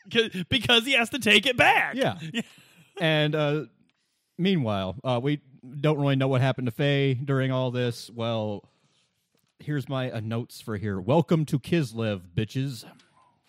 [0.08, 1.96] Because- because he has to take it back.
[1.96, 2.18] Yeah.
[3.00, 3.64] and uh,
[4.38, 5.40] meanwhile, uh, we
[5.80, 8.10] don't really know what happened to Faye during all this.
[8.10, 8.64] Well,
[9.58, 11.00] here's my uh, notes for here.
[11.00, 12.84] Welcome to Kislev, bitches.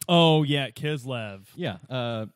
[0.08, 1.42] Oh yeah, Kislev.
[1.56, 1.78] Yeah.
[1.90, 2.28] Uh,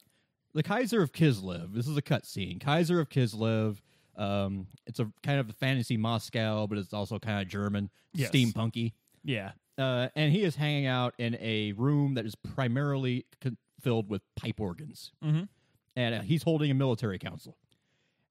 [0.53, 1.73] the Kaiser of Kislev.
[1.73, 2.59] This is a cutscene.
[2.59, 3.77] Kaiser of Kislev.
[4.15, 8.31] Um, it's a kind of a fantasy Moscow, but it's also kind of German, Yes.
[8.31, 8.93] steampunky.
[9.23, 9.51] Yeah.
[9.77, 14.21] Uh, and he is hanging out in a room that is primarily con- filled with
[14.35, 15.11] pipe organs.
[15.23, 15.47] Mhm.
[15.95, 17.57] And uh, he's holding a military council.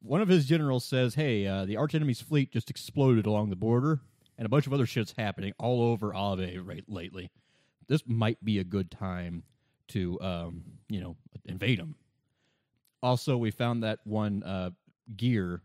[0.03, 3.57] One of his generals says, Hey, uh, the arch enemy's fleet just exploded along the
[3.57, 4.01] border,
[4.37, 7.31] and a bunch of other shit's happening all over Ave right lately.
[7.89, 9.43] This might be a good time
[9.89, 11.95] to, um, you know, invade them.
[13.03, 14.71] Also, we found that one uh,
[15.17, 15.63] gear,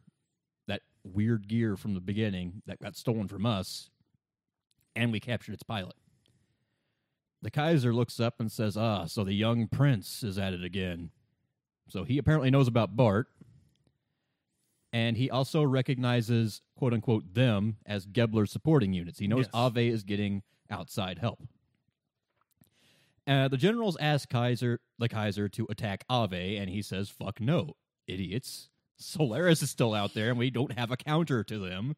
[0.67, 3.89] that weird gear from the beginning that got stolen from us,
[4.95, 5.95] and we captured its pilot.
[7.41, 11.09] The Kaiser looks up and says, Ah, so the young prince is at it again.
[11.89, 13.27] So he apparently knows about Bart.
[14.93, 19.19] And he also recognizes, quote unquote, them as Gebler supporting units.
[19.19, 19.51] He knows Yes.
[19.53, 21.39] Ave is getting outside help.
[23.25, 27.75] Uh, the generals ask Kaiser, the Kaiser to attack Ave, and he says, fuck no,
[28.07, 28.69] idiots.
[28.97, 31.95] Solaris is still out there, and we don't have a counter to them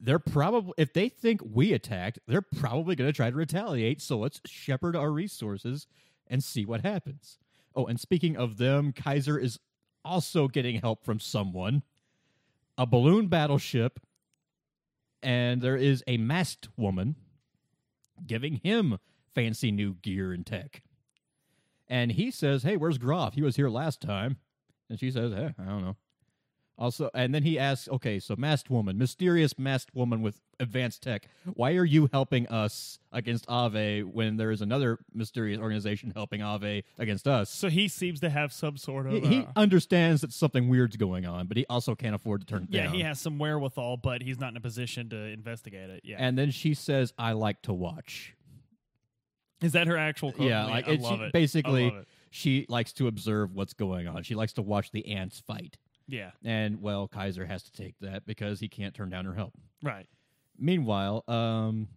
[0.00, 4.00] they're probably if they think we attacked, they're probably going to try to retaliate.
[4.00, 5.86] So let's shepherd our resources
[6.26, 7.38] and see what happens.
[7.74, 9.58] Oh, and speaking of them, Kaiser is
[10.04, 11.82] also getting help from someone,
[12.76, 14.00] a balloon battleship,
[15.22, 17.16] and there is a masked woman
[18.26, 18.98] giving him
[19.34, 20.82] fancy new gear and tech.
[21.88, 23.34] And he says, "Hey, where's Grahf?
[23.34, 24.38] He was here last time."
[24.88, 25.96] And she says, "Eh, I don't know."
[26.76, 31.28] Also, and then he asks, okay, so masked woman, mysterious masked woman with advanced tech,
[31.54, 36.82] why are you helping us against Ave when there is another mysterious organization helping Ave
[36.98, 37.48] against us?
[37.48, 39.12] So he seems to have some sort of.
[39.12, 42.46] He, he uh, understands that something weird's going on, but he also can't afford to
[42.46, 42.94] turn it yeah, down.
[42.94, 46.00] he has some wherewithal, but he's not in a position to investigate it.
[46.02, 46.16] Yeah.
[46.18, 48.34] And then she says, I like to watch.
[49.64, 50.48] Is that her actual quote?
[50.48, 51.32] Yeah, like I it's love it.
[51.32, 52.08] basically love it.
[52.30, 54.22] she likes to observe what's going on.
[54.22, 55.78] She likes to watch the ants fight.
[56.06, 56.32] Yeah.
[56.44, 59.54] And well, Kaiser has to take that because he can't turn down her help.
[59.82, 60.06] Right.
[60.58, 61.88] Meanwhile, um,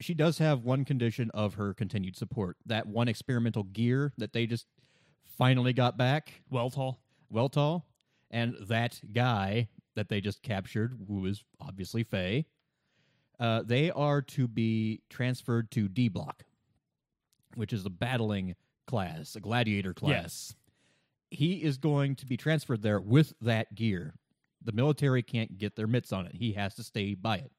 [0.00, 2.56] she does have one condition of her continued support.
[2.66, 4.66] That one experimental gear that they just
[5.38, 7.00] finally got back, Well tall.
[7.32, 7.82] Weltall,
[8.30, 12.46] and that guy that they just captured, who is obviously Faye,
[13.40, 16.44] uh, they are to be transferred to D Block,
[17.56, 18.54] which is a battling
[18.86, 20.10] class, a gladiator class.
[20.10, 20.54] Yes.
[21.30, 24.14] He is going to be transferred there with that gear.
[24.62, 26.36] The military can't get their mitts on it.
[26.36, 27.52] He has to stay by it.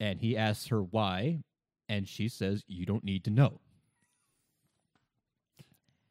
[0.00, 1.44] And he asks her why,
[1.88, 3.60] and she says, You don't need to know.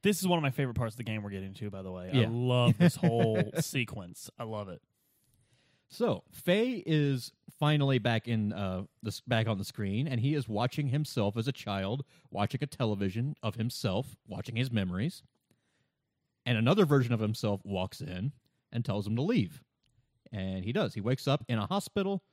[0.03, 1.91] This is one of my favorite parts of the game we're getting to, by the
[1.91, 2.09] way.
[2.13, 2.23] Yeah.
[2.23, 4.29] I love this whole sequence.
[4.39, 4.81] I love it.
[5.91, 10.47] So Faye is finally back in uh this back on the screen, and he is
[10.47, 15.21] watching himself as a child, watching a television of himself, watching his memories.
[16.45, 18.31] And another version of himself walks in
[18.71, 19.61] and tells him to leave.
[20.31, 20.93] And he does.
[20.93, 22.23] He wakes up in a hospital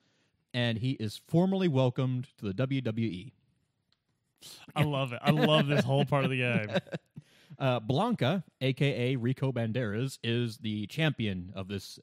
[0.54, 2.54] and he is formally welcomed to the.
[2.54, 3.32] WWE.
[4.76, 5.18] I love it.
[5.20, 6.70] I love this whole part of the game.
[7.58, 11.98] Uh, Blanka, aka Rico Banderas, is the champion of this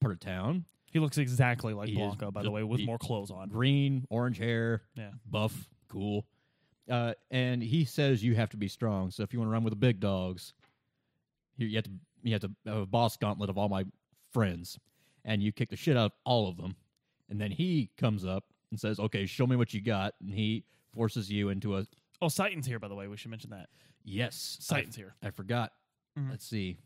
[0.00, 0.64] part of town.
[0.94, 3.48] He looks exactly like He is Blanco, by the way, with he- more clothes on.
[3.50, 5.10] green, orange hair, Yeah.
[5.26, 6.24] buff, cool.
[6.88, 9.10] Uh, and he says you have to be strong.
[9.10, 10.54] So if you want to run with the big dogs,
[11.56, 11.90] you, you have to
[12.22, 13.84] you have to have a boss gauntlet of all my
[14.32, 14.78] friends,
[15.24, 16.74] and you kick the shit out of all of them.
[17.28, 20.64] And then he comes up and says, "Okay, show me what you got." And he
[20.94, 21.86] forces you into a
[22.22, 23.08] Oh, Citan's here, by the way.
[23.08, 23.68] We should mention that.
[24.04, 24.58] yes.
[24.70, 25.14] I, Citan's here.
[25.22, 25.72] I forgot.
[26.18, 26.30] Mhm.
[26.30, 26.76] Let's see.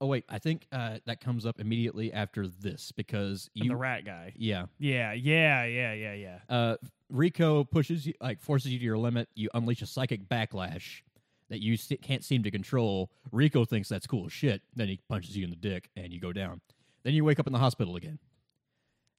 [0.00, 3.70] Oh wait, I think uh, that comes up immediately after this because And you.
[3.70, 4.32] the rat guy.
[4.36, 6.38] yeah, Yeah, yeah, yeah, yeah, yeah.
[6.50, 6.76] uh,
[7.08, 9.28] Rico pushes you, like forces you to your limit.
[9.34, 11.00] You unleash a psychic backlash
[11.48, 13.10] that you se- can't seem to control.
[13.32, 14.60] Rico thinks that's cool shit.
[14.74, 16.60] Then he punches you in the dick, and you go down.
[17.04, 18.18] Then you wake up in the hospital again.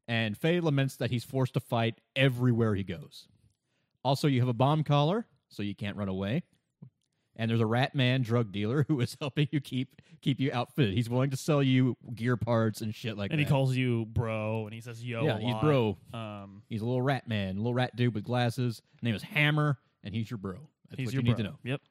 [0.07, 3.27] And Faye laments that he's forced to fight everywhere he goes.
[4.03, 6.43] Also, you have a bomb collar, so you can't run away.
[7.39, 10.95] And there's a rat man drug dealer who is helping you keep keep you outfitted.
[10.95, 13.41] He's willing to sell you gear parts and shit like and that.
[13.43, 15.23] And he calls you bro, and he says yo.
[15.23, 15.61] yeah, he's lot.
[15.61, 15.97] bro.
[16.13, 18.81] Um, He's a little rat man, a little rat dude with glasses.
[18.95, 20.57] His name is Hammer, and he's your bro.
[20.89, 21.37] That's he's what your you bro.
[21.37, 21.57] need to know.
[21.63, 21.81] Yep.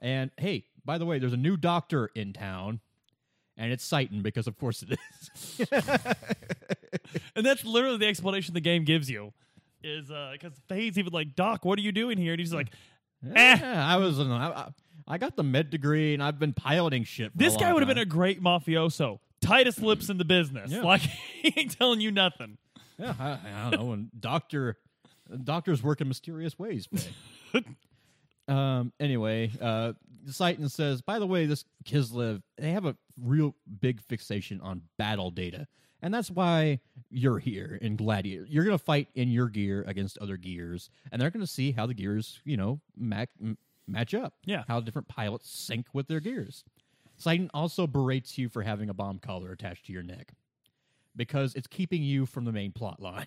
[0.00, 2.80] And hey, by the way, there's a new doctor in town,
[3.56, 4.98] and it's Citan because of course it
[5.60, 5.68] is.
[7.34, 9.32] And that's literally the explanation the game gives you.
[9.82, 12.32] Is because Faye's even like, Doc, what are you doing here?
[12.32, 12.68] And he's like,
[13.24, 13.56] Eh.
[13.60, 14.18] yeah, I was.
[14.20, 14.68] I, I-
[15.08, 17.32] I got the med degree, and I've been piloting shit.
[17.32, 19.18] For this guy would have been a great mafioso.
[19.40, 20.70] Tightest lips in the business.
[20.70, 20.82] Yeah.
[20.82, 21.00] Like
[21.42, 22.58] he ain't telling you nothing.
[22.98, 23.92] Yeah, I, I don't know.
[23.92, 24.76] And doctor,
[25.44, 26.88] doctors work in mysterious ways.
[28.46, 28.94] Um.
[28.98, 29.92] Anyway, uh,
[30.26, 35.30] Citan says, by the way, this Kislev, they have a real big fixation on battle
[35.30, 35.66] data,
[36.00, 38.46] and that's why you're here in Gladiator.
[38.48, 41.92] You're gonna fight in your gear against other gears, and they're gonna see how the
[41.92, 43.28] gears, you know, mac-
[43.88, 44.34] match up.
[44.44, 44.64] Yeah.
[44.68, 46.64] how different pilots sync with their gears.
[47.20, 50.32] Citan also berates you for having a bomb collar attached to your neck
[51.16, 53.26] because it's keeping you from the main plot line.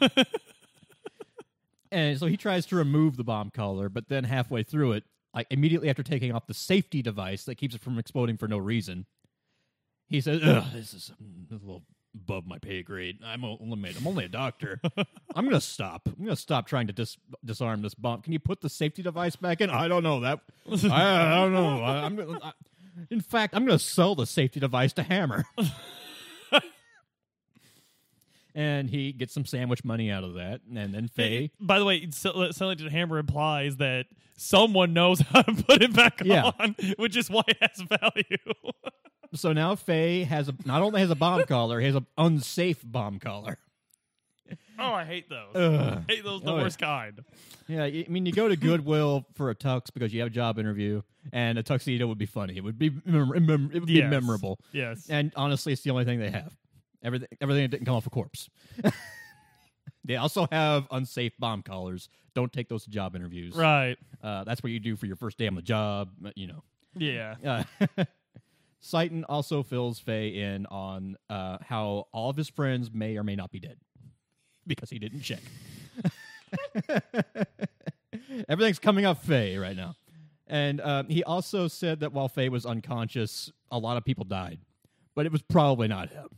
[1.90, 5.48] and so he tries to remove the bomb collar, but then halfway through it, like
[5.50, 9.06] immediately after taking off the safety device that keeps it from exploding for no reason,
[10.06, 11.10] he says, Ugh, "This is
[11.50, 11.82] a little
[12.14, 13.18] above my pay grade.
[13.24, 14.80] I'm only I'm only a doctor.
[15.34, 16.08] I'm gonna stop.
[16.08, 18.22] I'm gonna stop trying to dis- disarm this bomb.
[18.22, 19.70] Can you put the safety device back in?
[19.70, 20.40] I don't know that.
[20.90, 21.82] I, I don't know.
[21.82, 22.52] I, I'm gonna- I,
[23.10, 25.44] in fact, I'm gonna sell the safety device to Hammer."
[28.54, 31.50] and he gets some sandwich money out of that, and then Faye.
[31.60, 35.92] By the way, selling uh, to Hammer implies that someone knows how to put it
[35.94, 36.52] back Yeah.
[36.60, 38.54] on, which is why it has value.
[39.34, 42.80] So now Faye has a not only has a bomb collar, he has an unsafe
[42.84, 43.58] bomb collar.
[44.78, 45.54] oh, I hate those.
[45.56, 46.04] Ugh.
[46.08, 46.62] I hate those the Oh, yeah.
[46.62, 47.24] worst kind.
[47.66, 50.58] Yeah, I mean, you go to Goodwill for a tux because you have a job
[50.58, 51.00] interview,
[51.32, 52.56] and a tuxedo would be funny.
[52.56, 54.10] It would be mem- mem- it would be Yes.
[54.10, 54.58] memorable.
[54.72, 55.08] Yes.
[55.08, 56.54] And honestly, it's the only thing they have.
[57.02, 58.48] Everything everything that didn't come off a corpse.
[60.04, 62.08] they also have unsafe bomb collars.
[62.34, 63.54] Don't take those to job interviews.
[63.56, 63.96] right.
[64.22, 66.10] Uh, that's what you do for your first day on the job.
[66.24, 66.62] uh, You know.
[66.96, 67.34] Yeah.
[67.44, 68.04] Uh,
[68.84, 73.34] Citan also fills Faye in on uh, how all of his friends may or may
[73.34, 73.78] not be dead
[74.66, 75.40] because he didn't check.
[78.48, 79.94] Everything's coming up Faye right now.
[80.46, 84.58] And uh, he also said that while Faye was unconscious, a lot of people died,
[85.14, 86.28] but it was probably not him.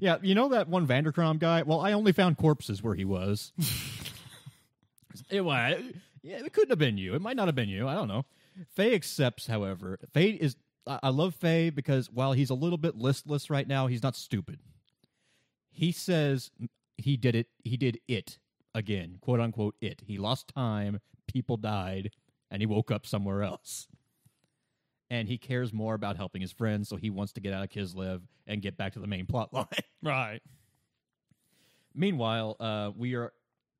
[0.00, 1.62] Yeah, you know that one Vanderkrom guy?
[1.62, 3.52] Well, I only found corpses where he was.
[5.30, 5.82] it was
[6.22, 7.14] Yeah, it couldn't have been you.
[7.14, 7.88] It might not have been you.
[7.88, 8.24] I don't know.
[8.74, 9.98] Faye accepts, however.
[10.12, 10.56] Faye is.
[10.86, 14.60] I love Faye because while he's a little bit listless right now, he's not stupid.
[15.70, 16.50] He says
[16.96, 17.48] he did it.
[17.64, 18.38] He did it
[18.74, 19.74] again, quote unquote.
[19.80, 20.02] It.
[20.06, 21.00] He lost time.
[21.26, 22.12] People died,
[22.50, 23.88] and he woke up somewhere else.
[25.10, 27.70] And he cares more about helping his friends, so he wants to get out of
[27.70, 29.66] Kislev and get back to the main plot line.
[30.02, 30.40] Right.
[31.94, 33.32] Meanwhile, uh, we are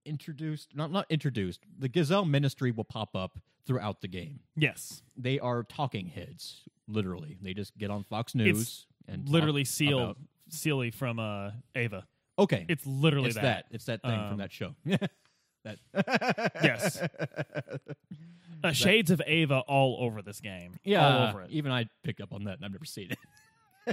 [0.05, 1.61] introduced, not not introduced.
[1.79, 4.41] The Gazelle Ministry will pop up throughout the game.
[4.57, 5.03] Yes.
[5.17, 7.37] They are talking heads, literally.
[7.41, 10.19] They just get on Fox News and talk Literally seal about-
[10.49, 12.07] Seele from uh Eva.
[12.39, 13.65] Okay, It's literally it's that.
[13.71, 14.75] It's that thing Um, from that show.
[15.65, 15.79] that
[16.63, 17.03] Yes.
[18.65, 20.73] Uh, shades of Eva all over this game.
[20.83, 21.07] yeah.
[21.07, 21.51] All over it.
[21.51, 23.19] Even I picked up on that, and I've never seen it.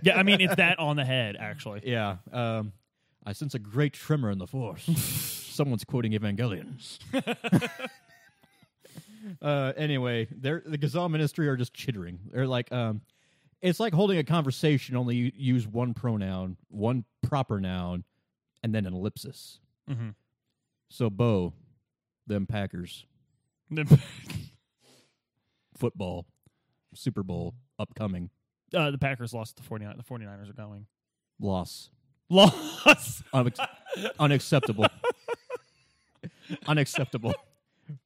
[0.03, 1.81] yeah, I mean it's that on the head actually.
[1.83, 2.15] yeah.
[2.31, 2.71] Um,
[3.25, 4.83] I sense a great tremor in the force.
[4.85, 6.75] Someone's quoting Evangelion.
[9.41, 12.19] uh, anyway, they're, the Gazel Ministry are just chittering.
[12.31, 13.01] They're like, um,
[13.61, 18.03] it's like holding a conversation, only you use one pronoun, one proper noun,
[18.63, 19.59] and then an ellipsis.
[19.87, 20.09] hmm
[20.89, 21.53] So, Bo,
[22.27, 23.05] them Packers,
[25.77, 26.25] football,
[26.93, 28.29] Super Bowl, upcoming,
[28.73, 30.87] uh, the Packers lost to the 49 the 49ers are going.
[31.39, 31.89] loss.
[32.29, 33.21] Loss.
[33.33, 33.67] Unex-
[34.19, 34.87] unacceptable.
[36.67, 37.33] unacceptable.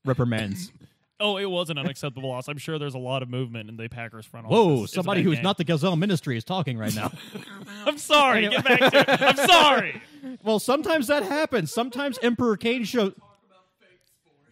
[0.03, 0.71] Reprimands.
[1.19, 2.47] Oh, it was an unacceptable loss.
[2.47, 4.56] I'm sure there's a lot of movement in the Packers front office.
[4.56, 5.43] Whoa, It's a somebody bad who's game.
[5.43, 7.12] not the Gazel Ministry is talking right now.
[7.88, 8.47] I'm sorry.
[8.47, 9.21] Get back to it.
[9.21, 10.01] I'm sorry.
[10.43, 11.71] well, sometimes that happens.
[11.71, 13.13] Sometimes Emperor Cain show.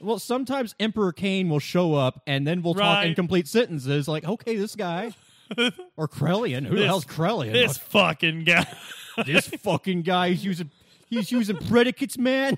[0.01, 4.25] Well, sometimes Emperor Cain will show up and then we'll talk in complete sentences like,
[4.27, 5.13] okay, this guy.
[5.95, 6.63] or Krelian.
[6.65, 7.53] Who the This- hell's Krelian?
[7.53, 8.65] This fucking guy.
[9.25, 10.71] this fucking guy is using
[11.09, 12.57] he's using predicates, man.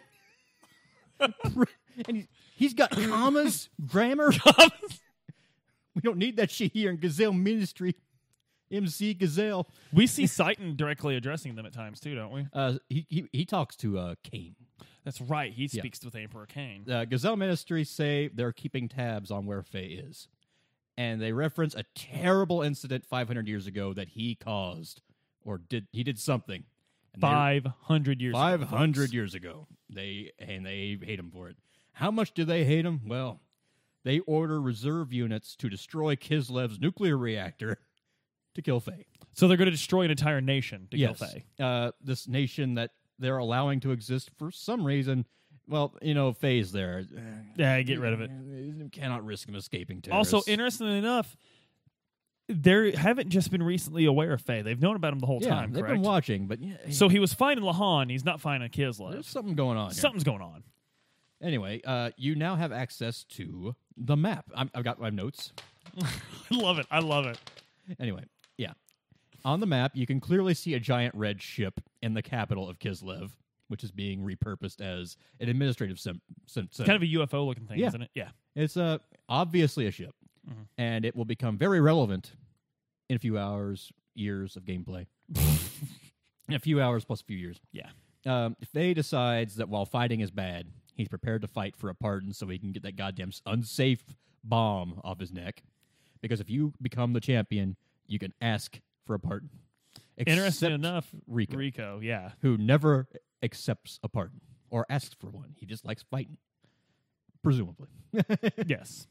[1.19, 1.65] Pre-
[2.07, 4.31] and he, he's got commas, grammar.
[5.95, 7.95] we don't need that shit here in Gazel Ministry.
[8.69, 9.65] MC Gazelle.
[9.93, 12.47] we see Citan directly addressing them at times too, don't we?
[12.51, 14.55] Uh, he, he he talks to uh, Cain.
[15.05, 15.53] That's right.
[15.53, 16.83] He speaks with Emperor Cain.
[16.85, 20.27] Uh, Gazel Ministry say they're keeping tabs on where Faye is,
[20.97, 25.01] and they reference a terrible incident 500 years ago that he caused
[25.45, 26.65] or did he did something.
[27.13, 28.33] And Five hundred years.
[28.33, 29.13] ago, 500 folks.
[29.13, 29.67] years ago.
[29.89, 31.55] They and they hate him for it.
[31.97, 33.01] How much do they hate him?
[33.07, 33.41] Well,
[34.03, 37.79] they order reserve units to destroy Kislev's nuclear reactor
[38.53, 39.07] to kill Faye.
[39.33, 41.45] So they're going to destroy an entire nation to yes, kill Faye.
[41.59, 45.25] Uh, this nation that they're allowing to exist for some reason.
[45.67, 47.03] Well, you know, Faye's there.
[47.55, 48.91] Yeah, get rid of it.
[48.91, 50.03] Cannot risk him escaping.
[50.11, 51.35] Also, interestingly enough,
[52.47, 54.61] they haven't just been recently aware of Faye.
[54.61, 55.73] They've known about him the whole yeah, time.
[55.73, 55.95] they've correct?
[55.95, 58.11] been watching, but yeah, So he was fine in Lahan.
[58.11, 59.13] He's not fine in Kislev.
[59.13, 59.89] there's something going on.
[59.89, 59.99] here.
[59.99, 60.63] Something's going on.
[61.41, 64.45] Anyway, uh, you now have access to the map.
[64.55, 65.53] I'm, I've got my notes.
[66.01, 66.07] I
[66.55, 66.87] love it.
[66.89, 67.37] I love it.
[67.99, 68.23] Anyway,
[68.57, 68.73] yeah.
[69.45, 72.79] On the map, you can clearly see a giant red ship in the capital of
[72.79, 73.31] Kislev,
[73.67, 76.87] which is being repurposed as an administrative sim- sim- center.
[76.87, 77.87] Kind of a UFO looking thing, Yeah.
[77.87, 78.09] isn't it?
[78.15, 78.29] Yeah.
[78.55, 78.97] it's uh,
[79.29, 80.15] obviously a ship,
[80.49, 80.65] Mhm.
[80.79, 82.31] and it will become very relevant
[83.09, 85.05] in a few hours, years of gameplay.
[86.49, 87.59] in a few hours plus a few years.
[87.71, 87.89] Yeah.
[88.25, 92.33] Um, Faye decides that while fighting is bad, he's prepared to fight for a pardon
[92.33, 94.03] so he can get that goddamn unsafe
[94.43, 95.63] bomb off his neck.
[96.21, 99.49] Because if you become the champion, you can ask for a pardon.
[100.17, 102.31] Interesting enough, Rico, Rico, yeah.
[102.41, 103.07] who never
[103.43, 105.53] accepts a pardon or asks for one.
[105.55, 106.37] He just likes fighting,
[107.43, 107.89] presumably.
[108.65, 109.07] yes.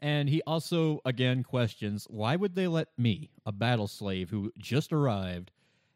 [0.00, 4.92] And he also, again, questions why would they let me, a battle slave who just
[4.92, 5.50] arrived,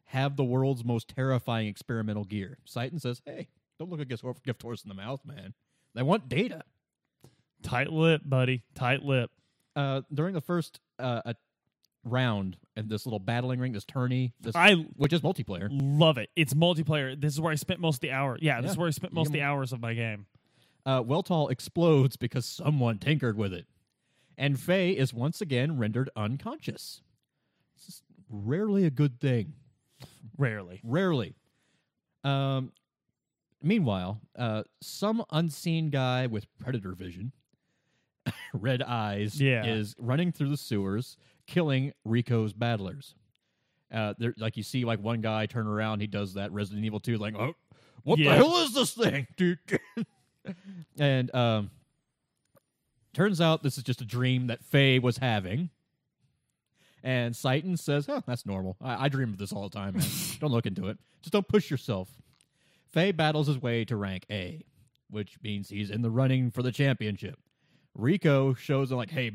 [0.07, 2.59] have the world's most terrifying experimental gear?
[2.69, 3.49] Citan says, hey,
[3.79, 5.55] don't look a gift gift horse in the mouth, man.
[5.95, 6.63] They want data.
[7.63, 8.63] Tight lip, buddy.
[8.75, 9.31] Tight lip.
[9.75, 11.33] Uh, during the first uh,
[12.05, 16.31] round in this little battling ring, this tourney, this, I which is multiplayer, love it.
[16.37, 17.19] It's multiplayer.
[17.21, 18.39] This is where I spent most of the hour.
[18.41, 18.73] Yeah, this Yeah.
[18.73, 20.27] is where I spent most of the hours of my game.
[20.85, 23.67] uh, Weltall explodes because someone tinkered with it.
[24.39, 27.01] And Faye is once again rendered unconscious.
[27.75, 29.55] This is rarely a good thing.
[30.39, 30.81] Rarely.
[30.85, 31.35] Rarely.
[32.23, 32.73] Um,
[33.63, 37.33] meanwhile, uh, some unseen guy with predator vision,
[38.55, 39.65] red eyes, Yeah.
[39.65, 43.15] is running through the sewers, killing Rico's battlers.
[43.93, 47.01] Uh, there, like you see, like one guy turn around, he does that Resident Evil
[47.01, 47.55] 2, like, oh,
[48.03, 48.31] what Yeah.
[48.33, 49.59] the hell is this thing, dude?
[50.99, 51.71] and um,
[53.15, 55.71] turns out this is just a dream that Faye was having.
[57.03, 58.77] And Citan says, "Oh, that's normal.
[58.81, 60.05] I, I dream of this all the time, man.
[60.41, 60.99] don't look into it.
[61.23, 62.09] Just don't push yourself."
[62.97, 64.65] Faye battles his way to rank A.
[65.11, 67.39] which means he's in the running for the championship.
[67.95, 69.33] Rico shows him like, "Hey,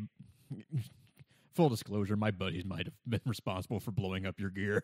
[1.53, 4.83] full disclosure, my buddies might have been responsible for blowing up your gear.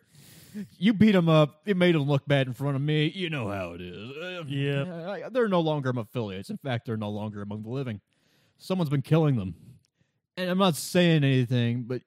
[0.78, 1.61] You beat him up.
[1.65, 3.07] It made him look bad in front of me.
[3.07, 4.11] You know how it is.
[4.15, 4.82] Uh, Yeah.
[5.25, 6.49] uh, they're no longer my affiliates.
[6.51, 7.99] In fact, they're no longer among the living.
[8.59, 9.55] Someone's been killing them,
[10.38, 12.03] and I'm not saying anything, but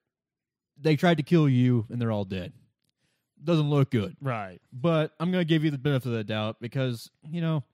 [0.80, 2.52] they tried to kill you, and they're all dead.
[3.42, 4.60] Doesn't look good Right.
[4.72, 7.64] but I'm going to give you the benefit of the doubt because, you know,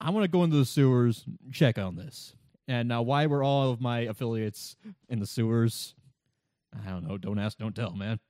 [0.00, 2.34] I want to go into the sewers, check on this.
[2.66, 4.76] And now, why were all of my affiliates
[5.08, 5.94] in the sewers?
[6.86, 7.18] I don't know.
[7.18, 8.20] Don't ask, don't tell, man.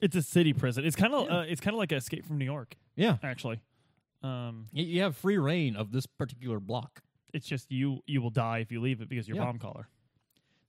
[0.00, 0.84] It's a city prison.
[0.84, 1.36] It's kind of Yeah.
[1.38, 3.16] uh, it's kind of like Escape from New York, Yeah.
[3.22, 3.60] actually.
[4.22, 7.02] Um, You, you have free reign of this particular block.
[7.32, 9.44] it's just you you will die if you leave it because you're Yeah.
[9.44, 9.88] bomb caller.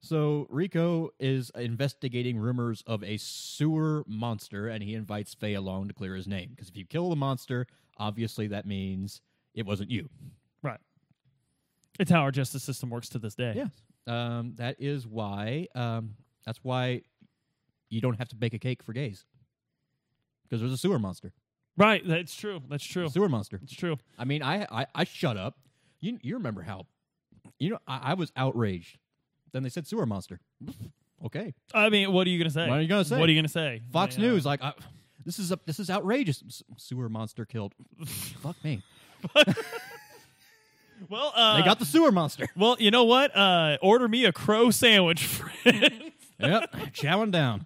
[0.06, 5.95] So Rico is investigating rumors of a sewer monster, and he invites Faye along to
[5.95, 6.51] clear his name.
[6.51, 7.66] Because if you kill the monster,
[7.97, 9.22] obviously that means
[9.56, 10.08] it wasn't you.
[10.62, 10.80] Right.
[11.99, 13.53] It's how our justice system works to this day.
[13.56, 13.72] Yes.
[14.06, 15.70] Um, that is why.
[15.74, 16.14] Um,
[16.45, 17.01] that's why
[17.89, 19.26] you don't have to bake a cake for gays.
[20.43, 21.34] Because there's a sewer monster.
[21.78, 22.08] Right.
[22.08, 22.62] That's true.
[22.70, 23.10] That's true.
[23.10, 23.60] Sewer monster.
[23.64, 23.97] It's true.
[24.20, 25.58] I mean, I, I I shut up.
[25.99, 26.86] You you remember how?
[27.58, 28.99] You know, I, I was outraged.
[29.56, 30.41] Then they said sewer monster.
[31.26, 31.53] okay.
[31.74, 32.68] I mean, what are you gonna say?
[32.68, 33.18] What are you gonna say?
[33.18, 33.82] What are you gonna say?
[33.93, 34.18] Fox?
[34.18, 34.74] News like I,
[35.26, 36.43] this is a, this is outrageous.
[36.45, 37.74] S- sewer monster killed.
[38.06, 38.82] Fuck me.
[41.10, 42.47] Well, uh, They got the sewer monster.
[42.56, 43.36] Well, you know what?
[43.36, 45.26] Uh, order me a crow sandwich,
[45.64, 46.12] friend.
[46.39, 47.66] yep, chowing down.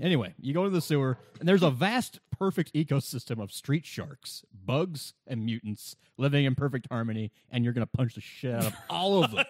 [0.00, 4.42] Anyway, you go to the sewer, and there's a vast, perfect ecosystem of street sharks,
[4.64, 8.64] bugs, and mutants living in perfect harmony, and you're going to punch the shit out
[8.66, 9.44] of all of them.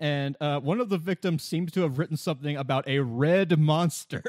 [0.00, 4.22] And uh, one of the victims seems to have written something about a red monster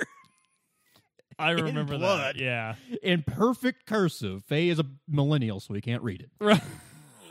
[1.40, 2.36] I remember blood.
[2.36, 2.42] that.
[2.42, 2.76] Yeah.
[3.02, 4.44] in perfect cursive.
[4.44, 6.62] Faye is a millennial, so he can't read it, Right.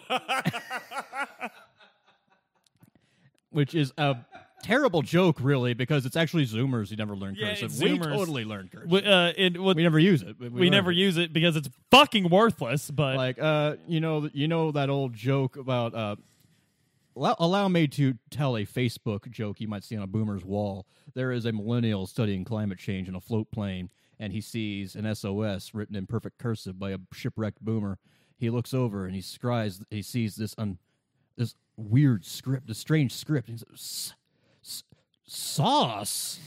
[3.51, 4.17] which is a
[4.63, 7.71] terrible joke, really, because it's actually Zoomers who never learn Yeah, cursive.
[7.73, 8.05] it's We Zoomers.
[8.17, 8.91] totally learned cursive.
[8.91, 10.37] We, uh, it, what, we never use it.
[10.39, 10.97] but we never it.
[10.97, 12.91] use it because it's fucking worthless.
[12.91, 16.17] But like uh you know you know that old joke about uh
[17.17, 20.87] allow, allow me to tell a facebook joke you might see on a boomer's wall.
[21.15, 25.13] There is a millennial studying climate change in a float plane and he sees an
[25.15, 27.99] sos written in perfect cursive by a shipwrecked boomer.
[28.37, 30.79] He looks over and he scries he sees this un
[31.37, 33.49] this weird script this strange script.
[33.49, 34.15] And he says "S-
[34.65, 34.85] s-
[35.27, 36.39] sauce?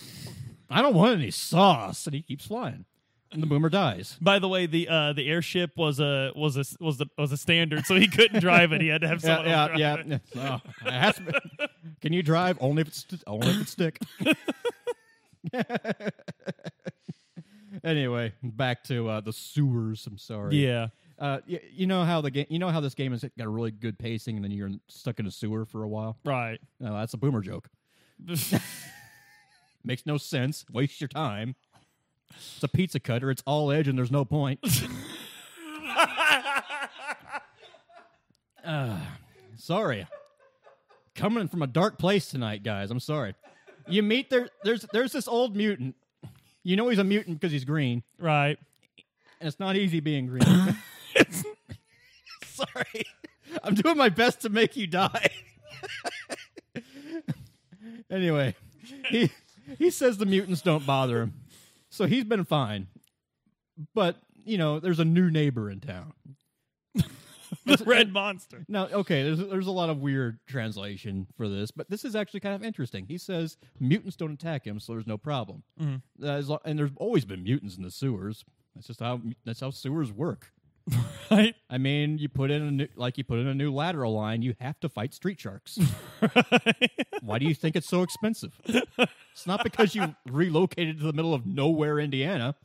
[0.69, 2.05] I don't want any sauce.
[2.05, 2.85] And he keeps flying
[3.33, 6.63] and the boomer dies by the way, the uh, the airship was a was a
[6.79, 8.81] was a was a standard, so he couldn't drive it.
[8.81, 10.15] He had to have someone yeah, yeah, drive yeah.
[10.15, 10.21] it.
[10.37, 11.67] Oh, it has to be-
[12.01, 13.99] Can you drive only if it's only if it's stick?
[17.83, 20.05] anyway, back to uh, the sewers.
[20.07, 20.55] I'm sorry.
[20.57, 20.87] Yeah.
[21.19, 22.45] Uh, y- you know how the game.
[22.49, 25.19] You know how this game has got a really good pacing, and then you're stuck
[25.19, 26.17] in a sewer for a while.
[26.25, 26.59] Right.
[26.79, 27.69] No, that's a boomer joke.
[29.83, 30.65] Makes no sense.
[30.71, 31.55] Waste your time.
[32.29, 33.29] It's a pizza cutter.
[33.31, 34.59] It's all edge, and there's no point.
[38.63, 38.97] Uh,
[39.57, 40.07] sorry.
[41.15, 42.89] Coming from a dark place tonight, guys.
[42.89, 43.35] I'm sorry.
[43.87, 44.49] You meet there.
[44.63, 45.95] There's there's this old mutant.
[46.63, 48.57] You know he's a mutant because he's green, right.
[49.39, 50.43] and it's not easy being green.
[52.43, 53.03] sorry.
[53.63, 55.29] I'm doing my best to make you die.
[58.09, 58.55] anyway,
[59.09, 59.29] he
[59.77, 61.33] he says the mutants don't bother him,
[61.93, 62.87] so he's been fine.
[63.93, 66.13] But you know, there's a new neighbor in town.
[67.65, 68.65] The red monster.
[68.67, 72.39] Now, okay, there's there's a lot of weird translation for this, but this is actually
[72.39, 73.05] kind of interesting.
[73.05, 75.61] He says mutants don't attack him, so there's no problem.
[75.79, 76.01] Mhm.
[76.21, 78.43] Uh, lo- and there's always been mutants in the sewers.
[78.73, 80.51] That's just how that's how sewers work.
[81.31, 81.55] Right.
[81.69, 84.41] I mean, you put in a new, like you put in a new lateral line,
[84.41, 85.79] you have to fight street sharks.
[87.21, 88.59] Why do you think it's so expensive?
[89.33, 92.55] It's not because you relocated to the middle of nowhere, Indiana.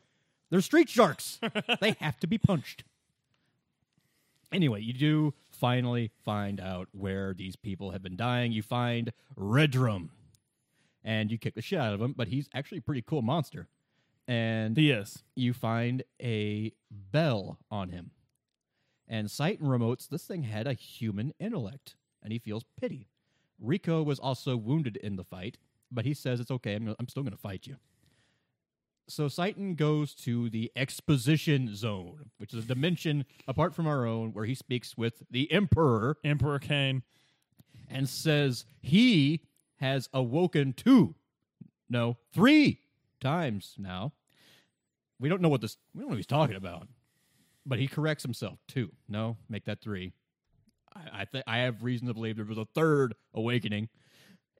[0.51, 1.41] They're street sharks.
[1.81, 2.85] they have to be punched.
[4.51, 8.51] Anyway, you do finally find out where these people have been dying.
[8.53, 10.09] You find Redrum,
[11.05, 12.15] and you kick the shit out of him.
[12.17, 13.69] But he's actually a pretty cool monster.
[14.27, 15.23] And He is.
[15.35, 18.11] you find a bell on him.
[19.07, 23.09] And Citan remotes, this thing had a human intellect, and he feels pity.
[23.59, 25.57] Rico was also wounded in the fight,
[25.91, 26.75] but he says it's okay.
[26.75, 27.77] I'm, gonna, I'm still going to fight you.
[29.09, 34.33] So Citan goes to the exposition zone, which is a dimension apart from our own,
[34.33, 37.03] where he speaks with the Emperor Emperor Cain.
[37.89, 39.43] and says he
[39.77, 41.15] has awoken two,
[41.89, 42.81] no, three
[43.21, 44.13] times now.
[45.21, 45.77] We don't know what this.
[45.95, 46.89] We don't know what he's talking about.
[47.67, 48.59] but he corrects himself.
[48.69, 48.93] Two.
[49.09, 50.13] No, make that three.
[50.95, 53.89] I I, th- I have reason to believe there was a third awakening.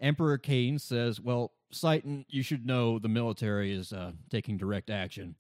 [0.01, 5.37] Emperor Cain says, "Well, Citan, you should know the military is uh, taking direct action."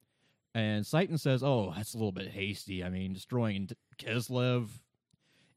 [0.54, 2.82] And Citan says, "Oh, that's a little bit hasty.
[2.82, 4.68] I mean, destroying Kislev."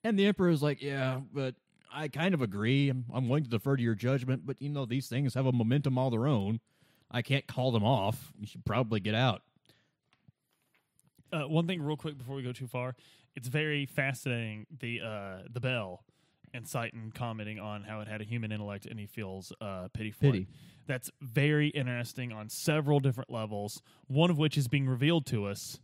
[0.03, 1.55] And the Emperor is like, "Yeah, but
[1.91, 2.89] I kind of agree.
[2.89, 5.51] I'm, I'm willing to defer to your judgment, but you know these things have a
[5.51, 6.59] momentum all their own.
[7.09, 8.31] I can't call them off.
[8.39, 9.41] You should probably get out."
[11.33, 12.95] Uh, one thing, real quick, before we go too far,
[13.35, 16.03] it's very fascinating the uh, the bell
[16.53, 20.11] and Citan commenting on how it had a human intellect and he feels uh, pity
[20.11, 20.39] for Pity.
[20.41, 20.47] it.
[20.87, 23.81] That's very interesting on several different levels.
[24.07, 25.79] One of which is being revealed to us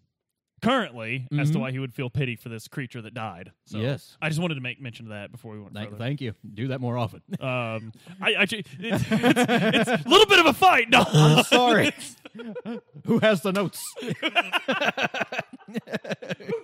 [0.60, 1.62] currently as to Mhm.
[1.62, 3.52] why he would feel pity for this creature that died.
[3.66, 4.18] So Yes.
[4.20, 6.00] I just wanted to make mention of that before we went Thank, further.
[6.04, 6.34] thank you.
[6.52, 7.22] Do that more often.
[7.40, 9.40] Um, I actually, it's, it's,
[9.88, 10.90] it's a little bit of a fight.
[10.90, 11.94] No, I'm sorry.
[13.06, 13.80] Who has the notes?
[14.02, 14.14] Who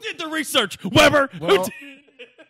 [0.01, 0.83] did the research?
[0.83, 1.27] Weber.
[1.39, 1.71] Who did-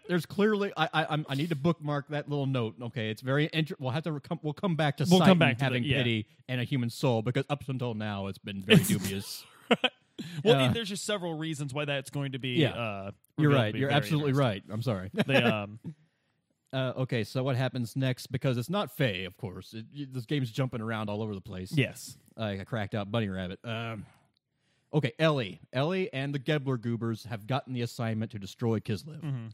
[0.08, 2.76] There's clearly I I, I'm- need to bookmark that little note.
[2.82, 4.40] Okay, it's very inter- We'll have to come.
[4.44, 5.98] We'll come back to We'll come back to having that, yeah.
[6.00, 9.44] pity and a human soul because up until now it's been very dubious.
[10.44, 12.50] well, uh, there's just several reasons why that's going to be.
[12.50, 12.72] Yeah.
[12.72, 13.74] uh, You're revealed to right.
[13.74, 14.48] be You're very absolutely interesting.
[14.50, 14.64] right.
[14.74, 15.10] I'm sorry.
[15.26, 15.80] They, um,
[16.74, 18.28] uh, okay, so what happens next?
[18.28, 19.74] Because it's not Faye, of course.
[19.74, 21.72] It, you- this game's jumping around all over the place.
[21.72, 23.60] yes, like a cracked out bunny rabbit.
[23.64, 24.06] Um,
[24.94, 25.62] okay, Ellie.
[25.72, 29.22] Ellie and the Gebler Goobers have gotten the assignment to destroy Kislev.
[29.22, 29.52] Mhm.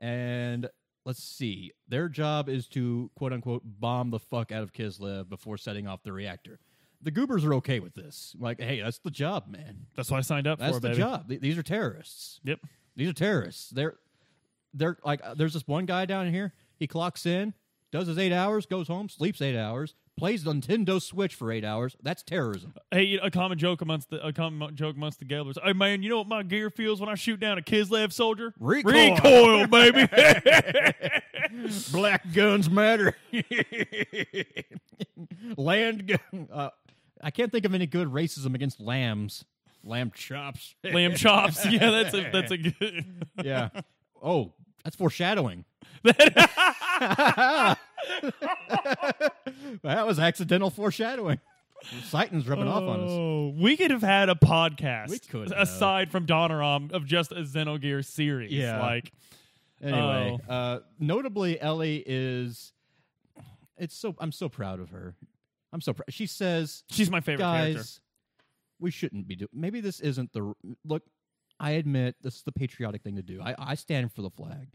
[0.00, 0.68] And
[1.04, 1.72] let's see.
[1.88, 6.02] Their job is to quote unquote bomb the fuck out of Kislev before setting off
[6.02, 6.58] the reactor.
[7.02, 8.34] The Goobers are okay with this.
[8.38, 9.86] Like, hey, that's the job, man.
[9.94, 11.00] that's what I signed up That's for, the baby.
[11.00, 11.28] job.
[11.28, 12.40] Th- These are terrorists.
[12.44, 12.60] Yep.
[12.96, 13.70] These are terrorists.
[13.70, 13.96] They're
[14.72, 16.52] they're like uh, there's this one guy down here.
[16.78, 17.54] He clocks in,
[17.94, 21.64] does his eight hours, goes home, sleeps eight hours, plays the Nintendo Switch for eight
[21.64, 21.96] hours.
[22.02, 22.74] That's terrorism.
[22.90, 25.56] Hey, a common joke amongst the a common joke amongst the gamblers.
[25.62, 28.52] Hey, man, you know what my gear feels when I shoot down a Kislev soldier?
[28.58, 29.14] Recoil.
[29.14, 30.08] Recoil, baby.
[31.92, 33.16] Black guns matter.
[35.56, 36.48] Land gun.
[36.52, 36.70] Uh,
[37.22, 39.44] I can't think of any good racism against lambs.
[39.84, 40.74] Lamb chops.
[40.82, 41.64] Lamb chops.
[41.70, 43.04] Yeah, that's a that's a good.
[43.42, 43.68] yeah.
[44.20, 44.52] Oh,
[44.84, 45.64] that's foreshadowing.
[46.04, 47.76] that
[50.06, 51.40] was accidental foreshadowing.
[52.04, 53.10] Citan's rubbing off on us.
[53.10, 55.60] Oh, we could have had a podcast We could have.
[55.68, 58.52] aside from Donoram of just a Xenogear series.
[58.52, 58.80] Yeah.
[58.80, 59.12] like
[59.82, 60.52] Anyway, Oh.
[60.52, 62.72] uh, notably, Ellie is.
[63.76, 64.14] It's so.
[64.18, 65.14] I'm so proud of her.
[65.72, 66.06] I'm so proud.
[66.08, 67.90] She says, she's my favorite guys, character.
[68.80, 69.48] we shouldn't be doing.
[69.52, 70.54] Maybe this isn't the
[70.86, 71.02] look.
[71.64, 73.40] I admit this is the patriotic thing to do.
[73.42, 74.68] I, I stand for the flag.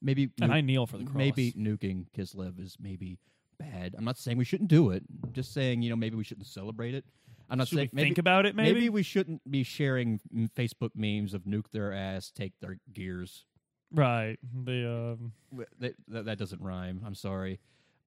[0.00, 1.14] Maybe And nu- I kneel for the cross.
[1.16, 3.18] maybe nuking Kislev is maybe
[3.58, 3.94] bad.
[3.96, 5.02] I'm not saying we shouldn't do it.
[5.22, 7.04] I'm just saying you know maybe we shouldn't celebrate it.
[7.50, 8.56] I'm not Should saying we maybe, think about it?
[8.56, 10.20] Maybe, we shouldn't be sharing
[10.56, 13.44] Facebook memes of nuke their ass, take their gears.
[13.92, 14.38] right.
[14.64, 15.32] The um,
[15.78, 17.02] That, that, that doesn't rhyme.
[17.04, 17.60] I'm sorry.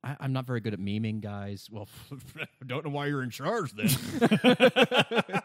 [0.04, 1.68] I, I'm not very good at memeing, guys.
[1.72, 1.88] Well,
[2.66, 3.88] don't know why you're in charge then.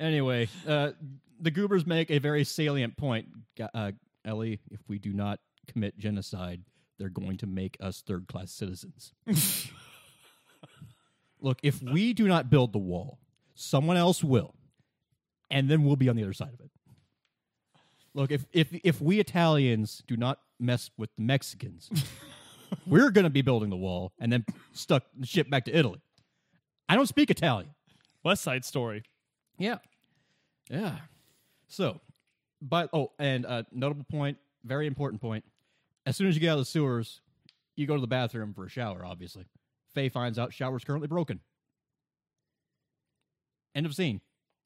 [0.00, 0.90] anyway, uh,
[1.40, 3.28] the Goobers make a very salient point.
[3.74, 3.92] Uh,
[4.24, 5.38] Ellie, if we do not
[5.68, 6.62] commit genocide,
[6.98, 9.12] they're going to make us third class citizens.
[11.40, 13.18] Look, if we do not build the wall,
[13.54, 14.54] someone else will.
[15.50, 16.70] And then we'll be on the other side of it.
[18.12, 21.90] Look, if if if we Italians do not mess with the Mexicans,
[22.86, 26.00] we're going to be building the wall and then stuck the ship back to Italy.
[26.88, 27.70] I don't speak Italian.
[28.24, 29.04] West Side Story.
[29.58, 29.76] Yeah,
[30.70, 30.96] yeah.
[31.68, 32.00] So,
[32.62, 35.44] but oh, and uh, notable point, very important point.
[36.06, 37.20] As soon as you get out of the sewers,
[37.76, 39.04] you go to the bathroom for a shower.
[39.04, 39.44] Obviously,
[39.94, 41.40] Faye finds out shower's currently broken.
[43.74, 44.20] End of scene.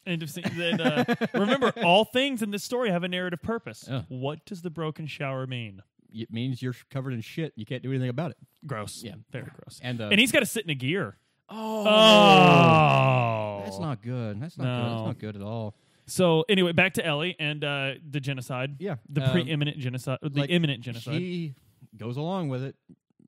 [0.07, 3.87] And, if, and uh, remember, all things in this story have a narrative purpose.
[3.89, 4.03] Yeah.
[4.09, 5.81] What does the broken shower mean?
[6.13, 7.53] It means you're covered in shit.
[7.57, 8.37] You can't do anything about it.
[8.67, 9.03] Gross.
[9.03, 9.15] Yeah.
[9.33, 9.81] Very gross.
[9.83, 11.17] And uh, And he's got to sit in a gear.
[11.49, 13.63] oh, Oh.
[13.65, 14.41] that's not good.
[14.41, 14.93] That's not good.
[14.93, 15.75] That's not good at all.
[16.07, 18.77] So anyway, back to Ellie and uh, the genocide.
[18.79, 20.19] Yeah, The um, preeminent genocide.
[20.23, 21.15] The like, imminent genocide.
[21.15, 21.55] She
[21.97, 22.77] goes along with it.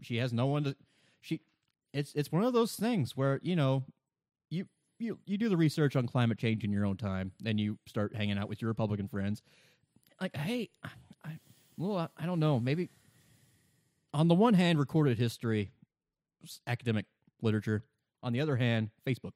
[0.02, 0.76] She has no one to.
[1.20, 1.40] She.
[1.92, 3.84] It's it's one of those things where you know,
[4.50, 4.66] you
[4.98, 8.14] you you do the research on climate change in your own time, then you start
[8.14, 9.42] hanging out with your Republican friends.
[10.20, 11.38] Like, hey, I,
[11.76, 12.60] well, I, I don't know.
[12.60, 12.90] Maybe
[14.12, 15.70] on the one hand, recorded history,
[16.66, 17.06] academic
[17.42, 17.84] literature.
[18.22, 19.32] On the other hand, Facebook.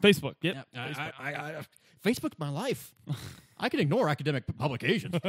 [0.00, 0.34] Facebook.
[0.40, 0.66] Yep.
[0.72, 1.12] Yeah, I, Facebook.
[1.18, 1.64] I, I, I,
[2.04, 2.94] Facebook's my life.
[3.58, 5.14] I can ignore academic publications.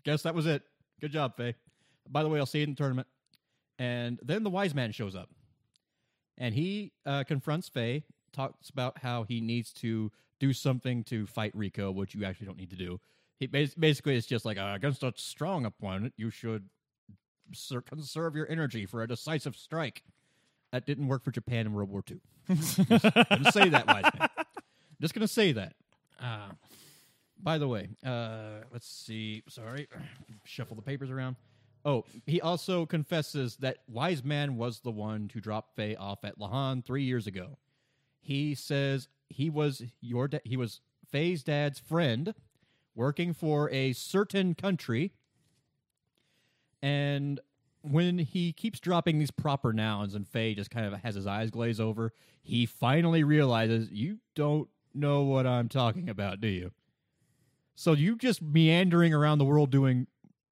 [0.03, 0.63] Guess that was it.
[1.01, 1.55] Good job, Faye.
[2.09, 3.07] By the way, I'll see you in the tournament.
[3.77, 5.29] And then the wise man shows up,
[6.37, 11.51] and he uh, confronts Faye, talks about how he needs to do something to fight
[11.53, 12.99] Rico, which you actually don't need to do.
[13.39, 16.69] He bas- basically it's just like uh, against a strong opponent, you should
[17.85, 20.03] conserve your energy for a decisive strike.
[20.71, 22.17] That didn't work for Japan in World War II.
[22.55, 24.29] just gonna say that, wise man.
[25.01, 25.73] Just gonna say that.
[26.19, 26.49] Uh,
[27.41, 29.43] by the way, uh, let's see.
[29.47, 29.87] Sorry,
[30.43, 31.35] shuffle the papers around.
[31.85, 36.37] Oh, he also confesses that Wise Man was the one to drop Faye off at
[36.37, 37.57] Lahan three years ago.
[38.19, 42.33] He says he was your da- he was Faye's dad's friend,
[42.93, 45.13] working for a certain country.
[46.81, 47.39] And
[47.81, 51.49] when he keeps dropping these proper nouns and Faye just kind of has his eyes
[51.49, 52.13] glaze over,
[52.43, 56.71] he finally realizes you don't know what I'm talking about, do you?
[57.75, 60.07] So you just meandering around the world doing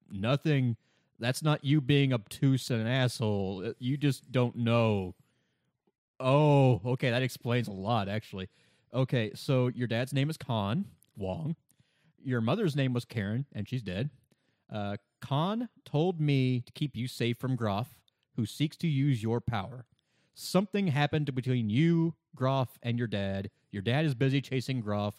[0.10, 0.78] nothing.
[1.20, 3.64] That's not you being obtuse and an asshole.
[3.66, 5.16] Uh, You just don't know.
[6.20, 8.50] Oh, okay, that explains a lot, actually.
[8.94, 10.86] Okay, so your dad's name is Khan
[11.18, 11.56] Wong.
[12.24, 14.10] Your mother's name was Karen, and she's dead.
[14.72, 17.88] Uh, Khan told me to keep you safe from Grahf,
[18.36, 19.86] who seeks to use your power.
[20.34, 23.50] Something happened between you, Grahf, and your dad.
[23.72, 25.14] Your dad is busy chasing Grahf.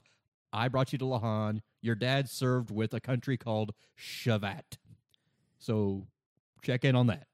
[0.53, 1.62] I brought you to Lahan.
[1.80, 4.78] Your dad served with a country called Shevat.
[5.59, 6.07] So
[6.62, 7.26] check in on that.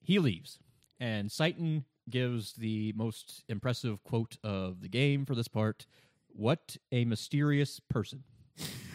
[0.00, 0.58] He leaves,
[1.00, 5.86] and Citan gives the most impressive quote of the game for this part.
[6.28, 8.24] What a mysterious person.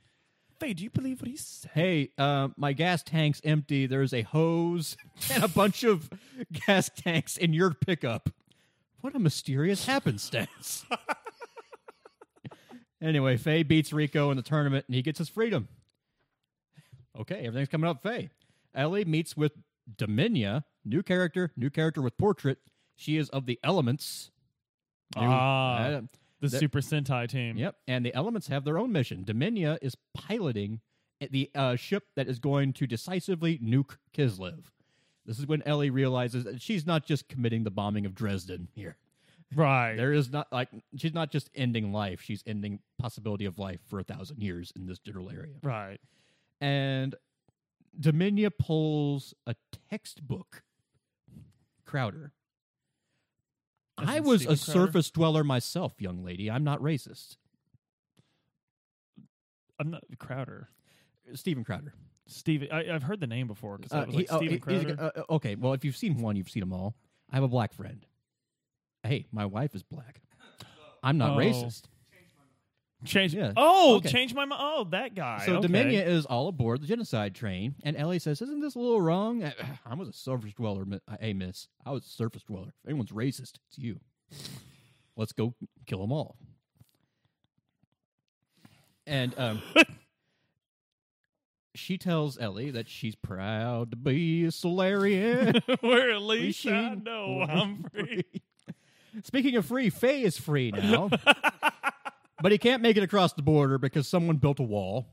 [0.60, 1.72] Faye, do you believe what he said?
[1.74, 3.86] Hey, uh, my gas tank's empty.
[3.86, 4.96] There's a hose
[5.34, 6.10] and a bunch of
[6.66, 8.30] gas tanks in your pickup.
[9.02, 10.86] What a mysterious happenstance.
[13.02, 15.68] anyway, Faye beats Rico in the tournament and he gets his freedom.
[17.20, 18.30] Okay, everything's coming up, Faye.
[18.74, 19.52] Ellie meets with
[19.98, 22.60] Dominia, new character, new character with portrait.
[22.96, 24.32] She is of the elements.
[25.16, 25.78] Ah.
[25.84, 26.02] uh,
[26.42, 27.58] The That- Super Sentai team.
[27.58, 29.24] Yep, and the elements have their own mission.
[29.24, 30.82] Dominia is piloting
[31.32, 34.64] the uh, ship that is going to decisively nuke Kislev.
[35.26, 38.98] This is when Ellie realizes that she's not just committing the bombing of Dresden here.
[39.56, 39.96] Right.
[39.96, 44.00] There is not like she's not just ending life; she's ending possibility of life for
[44.00, 45.54] a thousand years in this general area.
[45.64, 46.02] right.
[46.60, 47.16] And
[47.98, 49.56] Dominia pulls a
[49.90, 50.64] textbook.
[51.86, 52.34] Crowder.
[54.02, 54.72] As I was Steven a Crowder?
[54.88, 56.50] surface dweller myself, young lady.
[56.50, 57.38] I'm not racist.
[59.80, 60.70] I'm not Crowder.
[61.34, 61.94] Steven Crowder.
[62.28, 62.70] Steven.
[62.72, 64.62] I, I've heard the name before because I Uh, was he- like oh, he- he's-
[64.62, 64.96] Crowder.
[65.00, 66.96] uh, uh, okay, well, if you've seen one, you've seen them all.
[67.32, 68.06] I have a black friend.
[69.04, 70.22] Hey, my wife is black.
[71.02, 71.38] I'm not Oh.
[71.38, 71.84] racist.
[73.06, 73.34] Change.
[73.34, 73.54] yeah.
[73.58, 74.10] Oh, Okay.
[74.10, 74.62] change my mind.
[74.64, 75.44] Oh, that guy.
[75.46, 75.68] So okay.
[75.68, 79.44] Dominia is all aboard the genocide train, and Ellie says, "Isn't this a little wrong?
[79.44, 79.54] I,
[79.86, 81.68] I was a surface dweller, mi- uh, hey miss.
[81.86, 82.70] I was a surface dweller.
[82.84, 84.00] If anyone's racist, it's you.
[85.16, 85.54] Let's go
[85.86, 86.38] kill them all."
[89.06, 89.62] And um,
[91.76, 95.62] she tells Ellie that she's proud to be a Solarian.
[95.82, 98.24] Where at least She- I know I'm free.
[99.24, 101.10] Speaking of free, Faye is free now.
[102.44, 105.08] But he can't make it across the border because someone built a wall.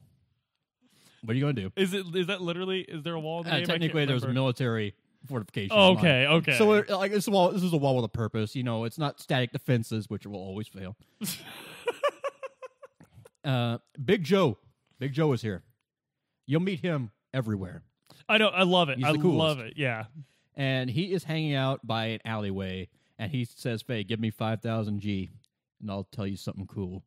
[1.22, 1.72] What are you going to do?
[1.76, 2.04] Is it?
[2.16, 2.80] Is that literally?
[2.80, 3.42] Is there a wall?
[3.42, 3.54] In the Uh?
[3.54, 4.40] I can't technically, there's remember.
[4.40, 4.94] military
[5.26, 5.70] fortification.
[5.76, 5.98] Oh, line.
[5.98, 6.26] okay.
[6.26, 6.58] Okay.
[6.58, 8.56] So, it, like, this wall, this is a wall with a purpose.
[8.56, 10.96] You know, it's not static defenses, which will always fail.
[13.44, 14.58] uh, Big Joe,
[14.98, 15.62] Big Joe is here.
[16.46, 17.82] You'll meet him everywhere,
[18.28, 18.48] I know.
[18.48, 18.98] I love it.
[18.98, 19.38] He's I the coolest.
[19.38, 19.74] love it.
[19.76, 20.06] Yeah.
[20.56, 22.88] and he is hanging out by an alleyway.
[23.18, 25.30] And he says, "Faye, give me five thousand G,
[25.80, 27.04] and I'll tell you something cool."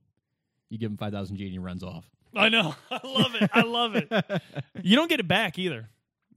[0.74, 2.04] You give him five thousand G, and he runs off.
[2.36, 2.74] I know.
[2.92, 3.50] I love it.
[3.54, 4.12] I love it.
[4.82, 5.88] You don't get it back either.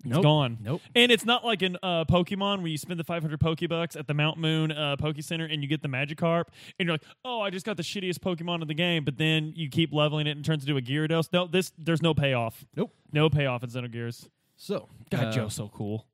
[0.00, 0.22] It's Nope.
[0.22, 0.58] gone.
[0.60, 0.82] Nope.
[0.94, 4.12] And it's not like in uh, Pokemon where you spend the 500 Pokebucks at the
[4.12, 6.44] Mount Moon uh, Poke Center and you get the Magikarp,
[6.78, 9.54] and you're like, oh, I just got the shittiest Pokemon in the game, but then
[9.56, 11.30] you keep leveling it and it turns into a Gyarados.
[11.32, 12.62] No, this there's no payoff.
[12.76, 12.92] Nope.
[13.10, 14.28] No payoff in Xenogears.
[14.56, 16.06] So, God, uh, Joe's so cool.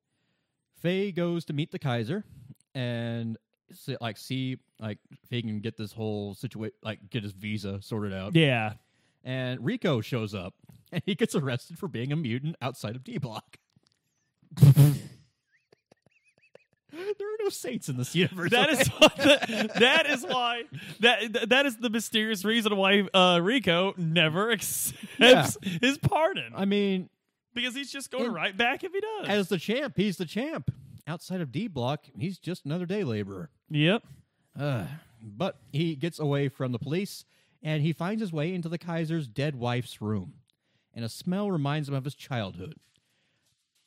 [0.80, 2.24] Faye goes to meet the Kaiser
[2.74, 3.36] and
[4.00, 8.12] like see like if he can get this whole situation like get his visa sorted
[8.12, 8.34] out.
[8.34, 8.74] Yeah.
[9.24, 10.54] And Rico shows up
[10.92, 13.58] and he gets arrested for being a mutant outside of D Block.
[14.60, 14.68] there
[16.92, 18.50] are no saints in this universe.
[18.50, 18.80] That okay?
[18.82, 20.64] is the, that is why
[21.00, 27.08] that that is the mysterious reason why uh, Rico never accepts his pardon I mean,
[27.54, 29.28] because he's just going and- right back if he does.
[29.28, 30.70] as the champ, he's the champ.
[31.06, 33.50] Outside of D Block, he's just another day laborer.
[33.70, 34.02] yep.
[34.58, 34.84] Uh,
[35.22, 37.24] but he gets away from the police
[37.62, 40.34] and he finds his way into the Kaiser's dead wife's room.
[40.94, 42.74] And a smell reminds him of his childhood.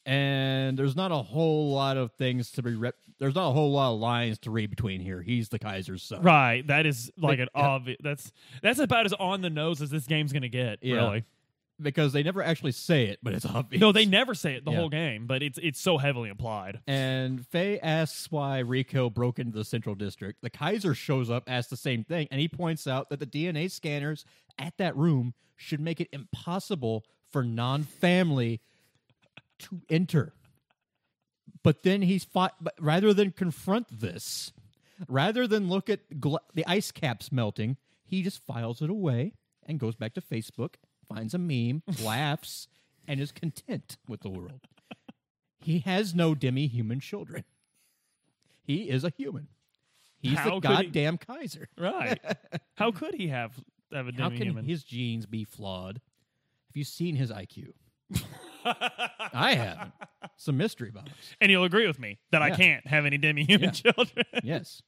[0.06, 2.76] And there's not a whole lot of things to be.
[2.76, 5.22] Rep- there's not a whole lot of lines to read between here.
[5.22, 6.22] He's the Kaiser's son.
[6.22, 6.66] Right.
[6.68, 7.98] That is like an obvious.
[8.04, 10.80] That's that's about as on the nose as this game's gonna get.
[10.84, 10.96] Yeah.
[10.98, 11.26] Really.
[11.82, 13.82] Because they never actually say it, but it's obvious.
[13.82, 14.78] No, they never say it the Yeah.
[14.78, 16.80] whole game, but it's it's so heavily implied.
[16.88, 20.42] And Faye asks why Rico broke into the Central District.
[20.42, 23.70] The Kaiser shows up, asks the same thing, and he points out that the DNA
[23.70, 24.24] scanners
[24.58, 28.62] at that room should make it impossible for non family
[29.60, 30.34] to enter.
[31.64, 34.54] But then he's fought, but rather than confront this,
[35.08, 39.34] rather than look at the ice caps melting, he just files it away
[39.66, 40.76] and goes back to Facebook,
[41.08, 42.68] finds a meme, laughs,
[43.08, 44.62] and is content with the world.
[45.60, 47.44] He has no demi human children.
[48.64, 49.48] He is a human.
[50.20, 51.70] He's How the could he- goddamn Kaiser.
[51.78, 52.20] Right.
[52.76, 53.54] How could he have
[53.92, 54.66] have a How demi can human?
[54.66, 56.02] his genes be flawed?
[56.68, 57.74] Have you seen his IQ?
[58.66, 59.92] I haven't.
[60.36, 61.10] It's a mystery box.
[61.40, 62.56] and you'll agree with me that I Yeah.
[62.56, 63.92] can't have any demi human Yeah.
[63.92, 64.26] children.
[64.44, 64.82] yes.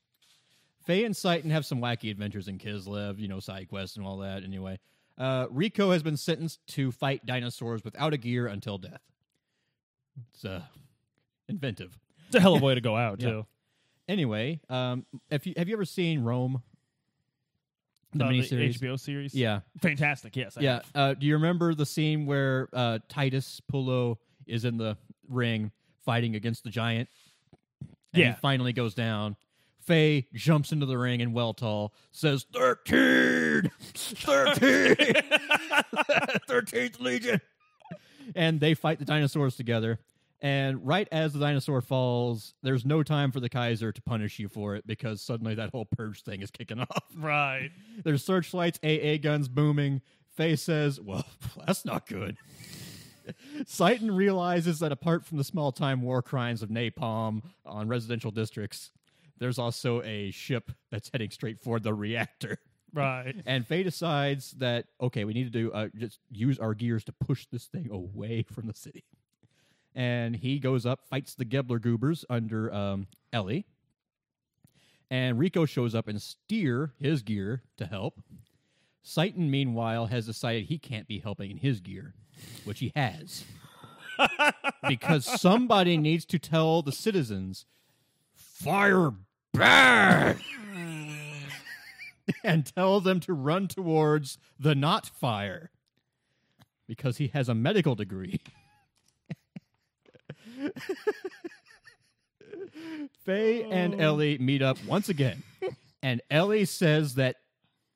[0.86, 4.18] Faye and Citan have some wacky adventures in Kislev, you know, side quests and all
[4.20, 4.44] that.
[4.44, 4.80] Anyway,
[5.18, 9.02] uh, Rico has been sentenced to fight dinosaurs without a gear until death.
[10.34, 10.62] It's uh,
[11.48, 11.98] inventive.
[12.28, 13.30] it's a hell of a way to go out Yeah.
[13.30, 13.46] too.
[14.08, 16.62] Anyway, um, if you have you ever seen Rome,
[18.14, 18.80] the Uh, miniseries?
[18.80, 19.34] HBO series.
[19.36, 20.36] Yeah, Fantastic.
[20.36, 20.58] Yes.
[20.58, 20.82] I yeah.
[20.96, 24.98] Uh, do you remember the scene where uh, Titus Pullo is in the
[25.28, 25.72] ring
[26.06, 27.10] fighting against the giant?
[28.14, 28.34] And Yeah.
[28.34, 29.36] He finally goes down.
[29.88, 33.72] Faye jumps into the ring and Weltall says, 13!
[33.96, 34.96] 13!
[36.50, 37.40] 13th Legion!
[38.36, 40.00] And they fight the dinosaurs together.
[40.42, 44.50] And right as the dinosaur falls, there's no time for the Kaiser to punish you
[44.50, 47.06] for it because suddenly that whole purge thing is kicking off.
[47.16, 47.72] Right.
[48.04, 50.02] There's searchlights, AA guns booming.
[50.36, 51.26] Faye says, Well,
[51.66, 52.36] that's not good.
[53.64, 58.92] Citan realizes that apart from the small time war crimes of napalm on residential districts,
[59.40, 62.60] there's also a ship that's heading straight for the reactor.
[62.94, 63.36] Right.
[63.46, 67.12] And Faye decides that, okay, we need to do uh, just use our gears to
[67.12, 69.04] push this thing away from the city.
[69.94, 73.66] And he goes up, fights the Gebler Goobers under um, Ellie.
[75.10, 78.22] And Rico shows up and steer his gear to help.
[79.04, 82.14] Citan, meanwhile, has decided he can't be helping in his gear,
[82.66, 83.46] which he has.
[84.88, 87.66] because somebody needs to tell the citizens,
[88.36, 89.14] fire!
[92.44, 95.72] and tell them to run towards the not fire
[96.88, 98.40] because he has a medical degree.
[103.26, 104.00] Faye and oh.
[104.00, 105.44] Ellie meet up once again,
[106.02, 107.36] and Ellie says that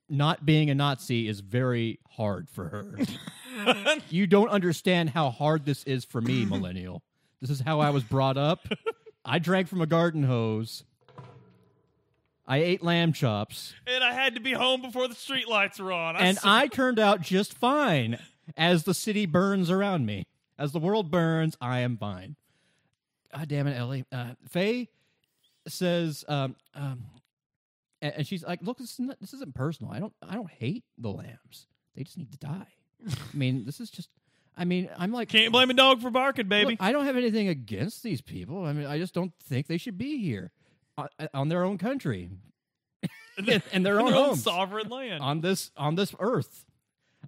[0.09, 2.97] not being a Nazi is very hard for her.
[4.09, 7.01] you don't understand how hard this is for me, millennial.
[7.39, 8.67] This is how I was brought up.
[9.23, 10.83] I drank from a garden hose.
[12.51, 16.17] I ate lamb chops, And I had to be home before the streetlights were on.
[16.17, 18.19] and I turned out just fine
[18.57, 20.27] as the city burns around me.
[20.59, 22.35] As the world burns, I am fine.
[23.33, 24.03] God damn it, Ellie.
[24.11, 24.89] Uh, Faye
[25.65, 27.05] says, um, um,
[28.01, 29.93] and, and she's like, "Look, this, is not, this isn't personal.
[29.93, 31.67] I don't, I don't hate the lambs.
[31.95, 32.67] They just need to die.
[33.09, 34.09] I mean, this is just.
[34.57, 36.71] I mean, I'm like, can't blame a dog for barking, baby.
[36.71, 38.65] Look, I don't have anything against these people.
[38.65, 40.51] I mean, I just don't think they should be here
[40.97, 42.29] on, on their own country,
[43.37, 45.23] in, in their own Their homes, sovereign land.
[45.23, 46.65] on this on this earth.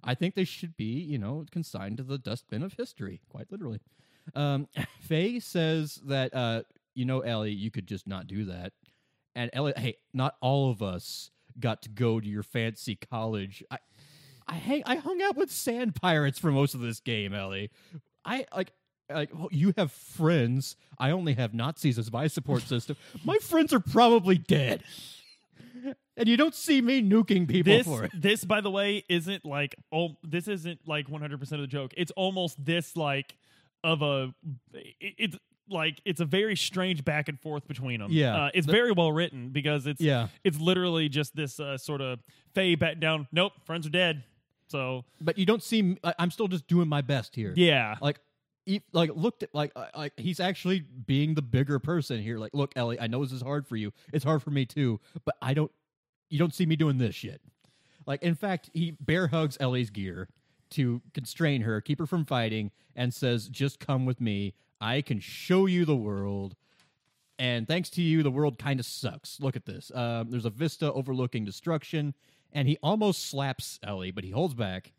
[0.02, 3.80] I think they should be, you know, consigned to the dustbin of history, quite literally.
[4.34, 4.68] Um,
[5.00, 6.62] Faye says that, uh,
[6.94, 8.72] you know, Ellie, you could just not do that.
[9.34, 13.62] And Ellie, hey, not all of us got to go to your fancy college.
[13.70, 13.78] I,
[14.46, 17.70] I hang, I hung out with sand pirates for most of this game, Ellie.
[18.24, 18.72] I like,
[19.12, 20.76] like well, you have friends.
[20.98, 22.96] I only have Nazis as my support system.
[23.24, 24.82] My friends are probably dead,
[26.16, 28.12] and you don't see me nuking people this for it.
[28.14, 32.12] this by the way isn't like oh this isn't like 100% of the joke it's
[32.12, 33.34] almost this like
[33.82, 34.32] of a
[34.72, 35.36] it, it's
[35.68, 38.44] like it's a very strange back and forth between them Yeah.
[38.46, 40.28] uh, it's very well written because it's Yeah.
[40.44, 42.20] it's literally just this uh, sort of
[42.54, 44.22] Faye back down nope friends are dead
[44.68, 45.98] so But you don't see.
[46.18, 47.52] I'm still just doing my best here.
[47.56, 48.18] yeah Like,
[48.92, 52.38] like looked at like uh, like he's actually being the bigger person here.
[52.38, 53.92] Like, look, Ellie, I know this is hard for you.
[54.12, 55.00] It's hard for me too.
[55.24, 55.70] But I don't.
[56.30, 57.40] You don't see me doing this shit.
[58.06, 60.28] Like, in fact, he bear hugs Ellie's gear
[60.70, 64.54] to constrain her, keep her from fighting, and says, "Just come with me.
[64.80, 66.56] I can show you the world."
[67.38, 69.40] And thanks to you, the world kind of sucks.
[69.40, 69.90] Look at this.
[69.94, 72.14] Um, there's a vista overlooking destruction,
[72.52, 74.92] and he almost slaps Ellie, but he holds back.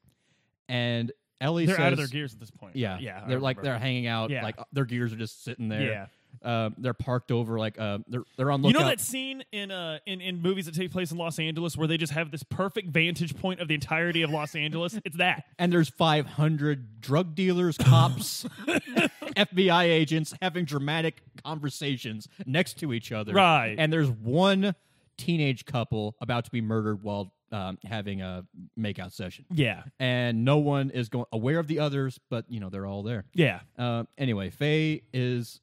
[0.68, 1.11] And
[1.41, 2.75] Ellie They're says, out of their gears at this point.
[2.75, 3.23] Yeah, yeah.
[3.27, 4.29] They're like they're hanging out.
[4.29, 4.43] Yeah.
[4.43, 5.81] Like their gears are just sitting there.
[5.81, 6.05] Yeah.
[6.43, 8.77] Um, they're parked over like uh, they're they're on lookout.
[8.77, 11.77] You know that scene in uh in, in movies that take place in Los Angeles
[11.77, 14.99] where they just have this perfect vantage point of the entirety of Los Angeles?
[15.05, 15.45] It's that.
[15.59, 23.33] and there's 500 drug dealers, cops, FBI agents having dramatic conversations next to each other.
[23.33, 23.75] Right.
[23.77, 24.75] And there's one
[25.17, 28.46] teenage couple about to be murdered while um, having a
[28.78, 29.46] makeout session.
[29.54, 29.84] Yeah.
[30.00, 33.26] And no one is going aware of the others, but you know they're all there.
[33.34, 33.62] Yeah.
[33.78, 35.62] Uh, anyway, Faye is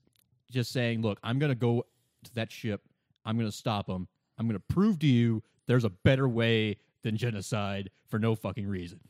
[0.51, 1.87] just saying, "Look, I'm going to go
[2.25, 2.83] to that ship.
[3.25, 4.09] I'm going to stop them.
[4.39, 8.67] I'm going to prove to you there's a better way than genocide for no fucking
[8.67, 9.01] reason."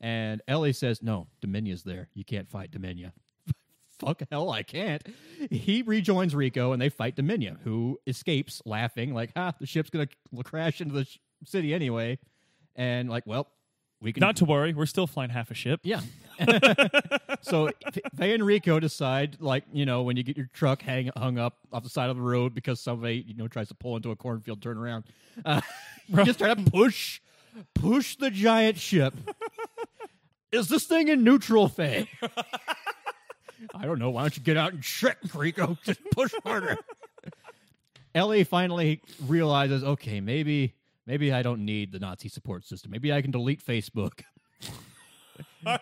[0.00, 2.08] And Ellie says, "No, Dominia's there.
[2.14, 3.12] You can't fight Dominia."
[3.98, 5.02] Fuck hell, I can't.
[5.50, 10.06] He rejoins Rico, and they fight Dominia, who escapes, laughing like, "Ha, the ship's going
[10.08, 12.18] to crash into the sh- city anyway."
[12.74, 13.48] And like, well,
[14.00, 15.80] we can Not to worry, we're still flying half a ship.
[15.82, 16.00] yeah.
[17.40, 17.70] so
[18.12, 21.56] they and Rico decide, like, you know, when you get your truck hang hung up
[21.72, 24.16] off the side of the road because somebody, you know, tries to pull into a
[24.16, 25.04] cornfield, turn around,
[25.46, 25.62] uh,
[26.24, 27.20] just try to push,
[27.74, 29.14] push the giant ship.
[30.52, 32.06] Is this thing in neutral, Faye?
[33.74, 34.10] I don't know.
[34.10, 35.78] Why don't you get out and check, Rico?
[35.84, 36.76] Just push harder.
[38.14, 40.74] Ellie finally realizes, okay, maybe,
[41.06, 42.90] maybe I don't need the Nazi support system.
[42.90, 44.22] Maybe I can delete Facebook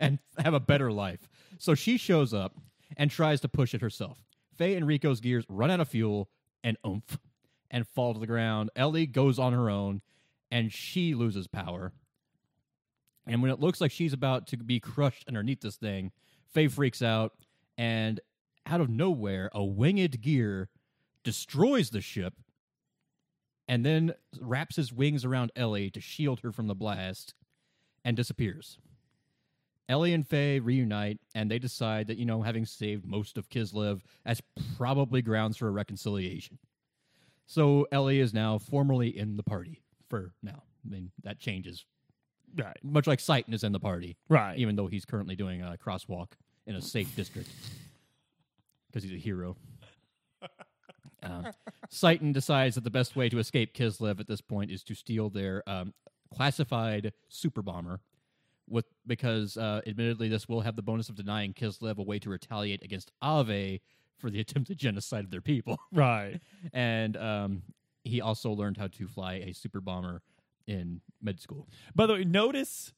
[0.00, 1.28] and have a better life.
[1.58, 2.56] So she shows up
[2.96, 4.18] and tries to push it herself.
[4.56, 6.28] Faye and Rico's gears run out of fuel
[6.64, 7.18] and oomph
[7.70, 8.70] and fall to the ground.
[8.76, 10.00] Ellie goes on her own
[10.50, 11.92] and she loses power.
[13.26, 16.12] And when it looks like she's about to be crushed underneath this thing,
[16.52, 17.34] Faye freaks out
[17.76, 18.20] and
[18.66, 20.68] out of nowhere, a winged gear
[21.24, 22.34] destroys the ship
[23.68, 27.34] and then wraps his wings around Ellie to shield her from the blast
[28.04, 28.78] and disappears.
[29.88, 34.00] Ellie and Faye reunite, and they decide that, you know, having saved most of Kislev,
[34.24, 34.42] that's
[34.76, 36.58] probably grounds for a reconciliation.
[37.46, 40.62] So Ellie is now formally in the party for now.
[40.84, 41.86] I mean, that changes.
[42.56, 42.76] Right.
[42.82, 44.58] Much like Citan is in the party, Right.
[44.58, 46.32] even though he's currently doing a crosswalk
[46.66, 47.48] in a safe district
[48.88, 49.56] because he's a hero.
[51.22, 51.46] Um,
[51.90, 55.30] Citan decides that the best way to escape Kislev at this point is to steal
[55.30, 55.92] their um,
[56.34, 58.00] classified super bomber,
[58.68, 62.30] with because uh, admittedly this will have the bonus of denying Kislev a way to
[62.30, 63.80] retaliate against Aveh
[64.18, 65.78] for the attempted genocide of their people.
[65.92, 66.40] Right.
[66.72, 67.62] and um,
[68.04, 70.22] he also learned how to fly a super bomber
[70.66, 71.68] in med school.
[71.94, 72.92] By the way, notice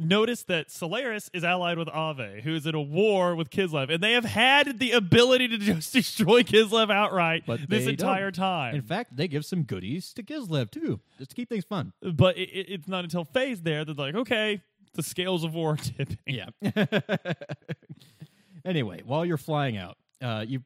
[0.00, 4.02] notice that Solaris is allied with Aveh, who is in a war with Kislev, and
[4.02, 8.42] they have had the ability to just destroy Kislev outright But this entire don't.
[8.44, 8.74] time.
[8.74, 11.92] In fact, they give some goodies to Kislev too, just to keep things fun.
[12.02, 14.62] but it, it- it's not until Faye's there that they're like, okay,
[14.94, 16.18] the scales of war tipping.
[16.26, 16.48] Yeah.
[18.64, 20.62] anyway, while you're flying out, uh, you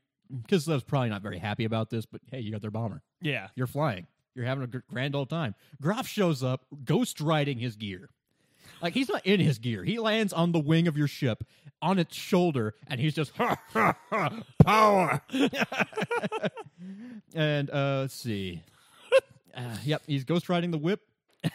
[0.48, 3.02] Kislev's probably not very happy about this, but hey, you got their bomber.
[3.20, 3.48] Yeah.
[3.54, 4.06] You're flying.
[4.34, 5.54] You're having a grand old time.
[5.82, 8.08] Grahf shows up, ghost riding his gear.
[8.82, 9.84] Like he's not in his gear.
[9.84, 11.44] He lands on the wing of your ship,
[11.80, 14.30] on its shoulder, and he's just ha ha ha
[14.64, 15.22] power.
[17.34, 18.62] and uh, let's see.
[19.56, 21.00] Uh, yep, he's ghost riding the whip.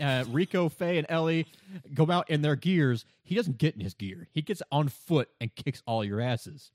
[0.00, 1.46] uh, Rico, Faye, and Ellie
[1.94, 3.04] go out in their gears.
[3.22, 4.28] He doesn't get in his gear.
[4.32, 6.70] He gets on foot and kicks all your asses.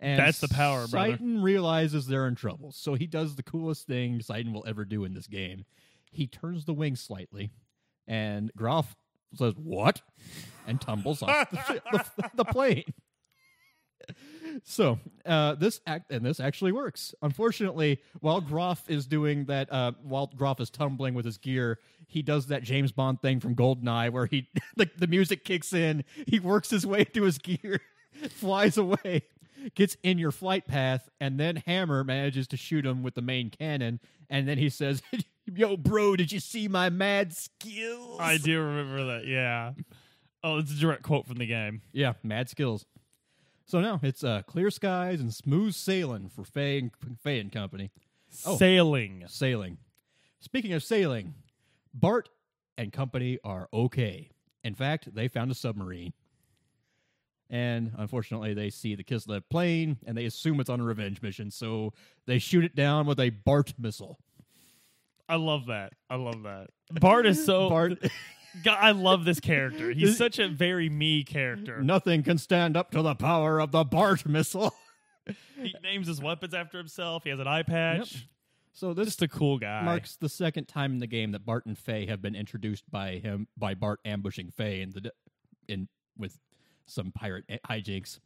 [0.00, 1.18] And That's the power, brother.
[1.20, 5.12] Realizes they're in trouble, so he does the coolest thing Citan will ever do in
[5.12, 5.64] this game.
[6.12, 7.50] He turns the wing slightly,
[8.08, 8.86] and Grahf
[9.34, 10.02] says, "What?"
[10.66, 12.84] and tumbles off the, the, the plane.
[14.64, 17.14] So uh, this act and this actually works.
[17.22, 22.22] Unfortunately, while Grahf is doing that, uh, while Grahf is tumbling with his gear, he
[22.22, 26.40] does that James Bond thing from Goldeneye, where he the, the music kicks in, he
[26.40, 27.80] works his way to his gear,
[28.30, 29.24] flies away,
[29.74, 33.50] gets in your flight path, and then Hammer manages to shoot him with the main
[33.50, 34.00] cannon,
[34.30, 35.02] and then he says,
[35.56, 39.26] "Yo, bro, did you see my mad skills?" I do remember that.
[39.26, 39.72] Yeah.
[40.42, 41.82] Oh, it's a direct quote from the game.
[41.92, 42.86] Yeah, mad skills.
[43.66, 46.90] So now it's uh, clear skies and smooth sailing for Faye and,
[47.22, 47.90] Faye and company.
[48.46, 48.56] Oh.
[48.56, 49.24] Sailing.
[49.28, 49.78] Sailing.
[50.40, 51.34] Speaking of sailing,
[51.92, 52.28] Bart
[52.78, 54.30] and company are okay.
[54.64, 56.12] In fact, they found a submarine.
[57.50, 61.50] And unfortunately, they see the Kislev plane and they assume it's on a revenge mission,
[61.50, 61.92] so
[62.26, 64.18] they shoot it down with a Bart missile.
[65.28, 65.92] I love that.
[66.08, 66.68] I love that.
[66.92, 67.68] Bart is so.
[67.68, 67.92] Bart,
[68.64, 69.90] God, I love this character.
[69.90, 71.82] He's such a very me character.
[71.82, 74.74] nothing can stand up to the power of the Bart missile.
[75.60, 77.24] He names his weapons after himself.
[77.24, 78.26] He has an eye patch.
[78.72, 79.82] So this Just a cool guy.
[79.82, 83.16] marks the second time in the game that Bart and Faye have been introduced by
[83.16, 85.12] him by Bart ambushing Faye in the
[85.68, 86.38] in with
[86.86, 88.20] some pirate hijinks.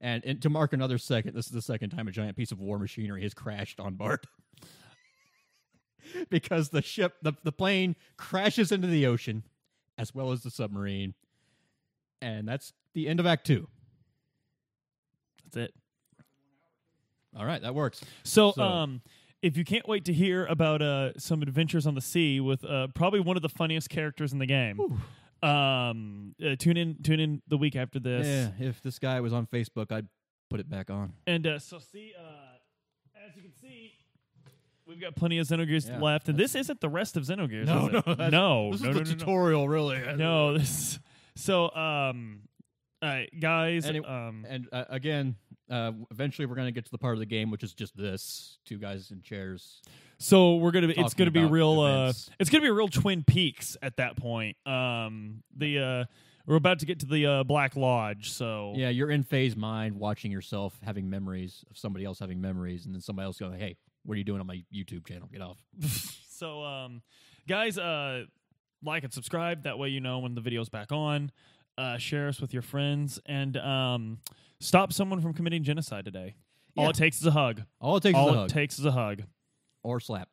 [0.00, 2.60] And, and to mark another second, this is the second time a giant piece of
[2.60, 4.24] war machinery has crashed on Bart.
[6.30, 9.42] because the ship the, the plane crashes into the ocean
[9.98, 11.14] as well as the submarine.
[12.22, 13.68] And that's the end of Act Two.
[15.44, 15.74] That's it.
[17.36, 18.00] All right, that works.
[18.24, 19.02] So, So- um,
[19.42, 22.88] if you can't wait to hear about uh, some adventures on the sea with uh,
[22.94, 24.78] probably one of the funniest characters in the game,
[25.42, 28.26] um, uh, tune in tune in the week after this.
[28.26, 30.08] Yeah, if this guy was on Facebook, I'd
[30.50, 31.14] put it back on.
[31.26, 32.58] And uh, so, see, uh,
[33.26, 33.92] as you can see,
[34.90, 37.66] we've got plenty of Xenogears Yeah, left, and this isn't the rest of Xenogears.
[37.66, 39.16] No, is no, that's- no, This no, is no, the no, no.
[39.18, 40.16] tutorial, really.
[40.16, 40.98] No, this.
[41.36, 42.40] So, um,
[43.02, 43.86] all right, guys.
[43.86, 45.36] Any- um, And uh, again,
[45.70, 47.96] uh, eventually we're going to get to the part of the game which is just
[47.96, 49.80] this: two guys in chairs.
[50.18, 50.98] So we're gonna be.
[50.98, 51.80] It's gonna be real.
[51.80, 54.54] Uh, it's gonna be a real Twin Peaks at that point.
[54.66, 56.04] Um, the uh,
[56.44, 58.30] we're about to get to the uh, Black Lodge.
[58.30, 62.84] So Yeah, you're in Fei's mind, watching yourself having memories of somebody else having memories,
[62.84, 65.28] and then somebody else going, "Hey, what are you doing on my YouTube channel?
[65.32, 65.58] Get off!"
[66.30, 67.02] so um,
[67.48, 68.24] guys, uh,
[68.82, 69.64] like and subscribe.
[69.64, 71.30] That way you know when the video's back on.
[71.78, 74.18] Uh, share us with your friends and um,
[74.60, 76.34] stop someone from committing genocide today.
[76.76, 76.90] All Yeah.
[76.90, 77.62] it takes is a hug.
[77.80, 79.22] All it takes All is it a hug takes is a hug.
[79.82, 80.28] or slap.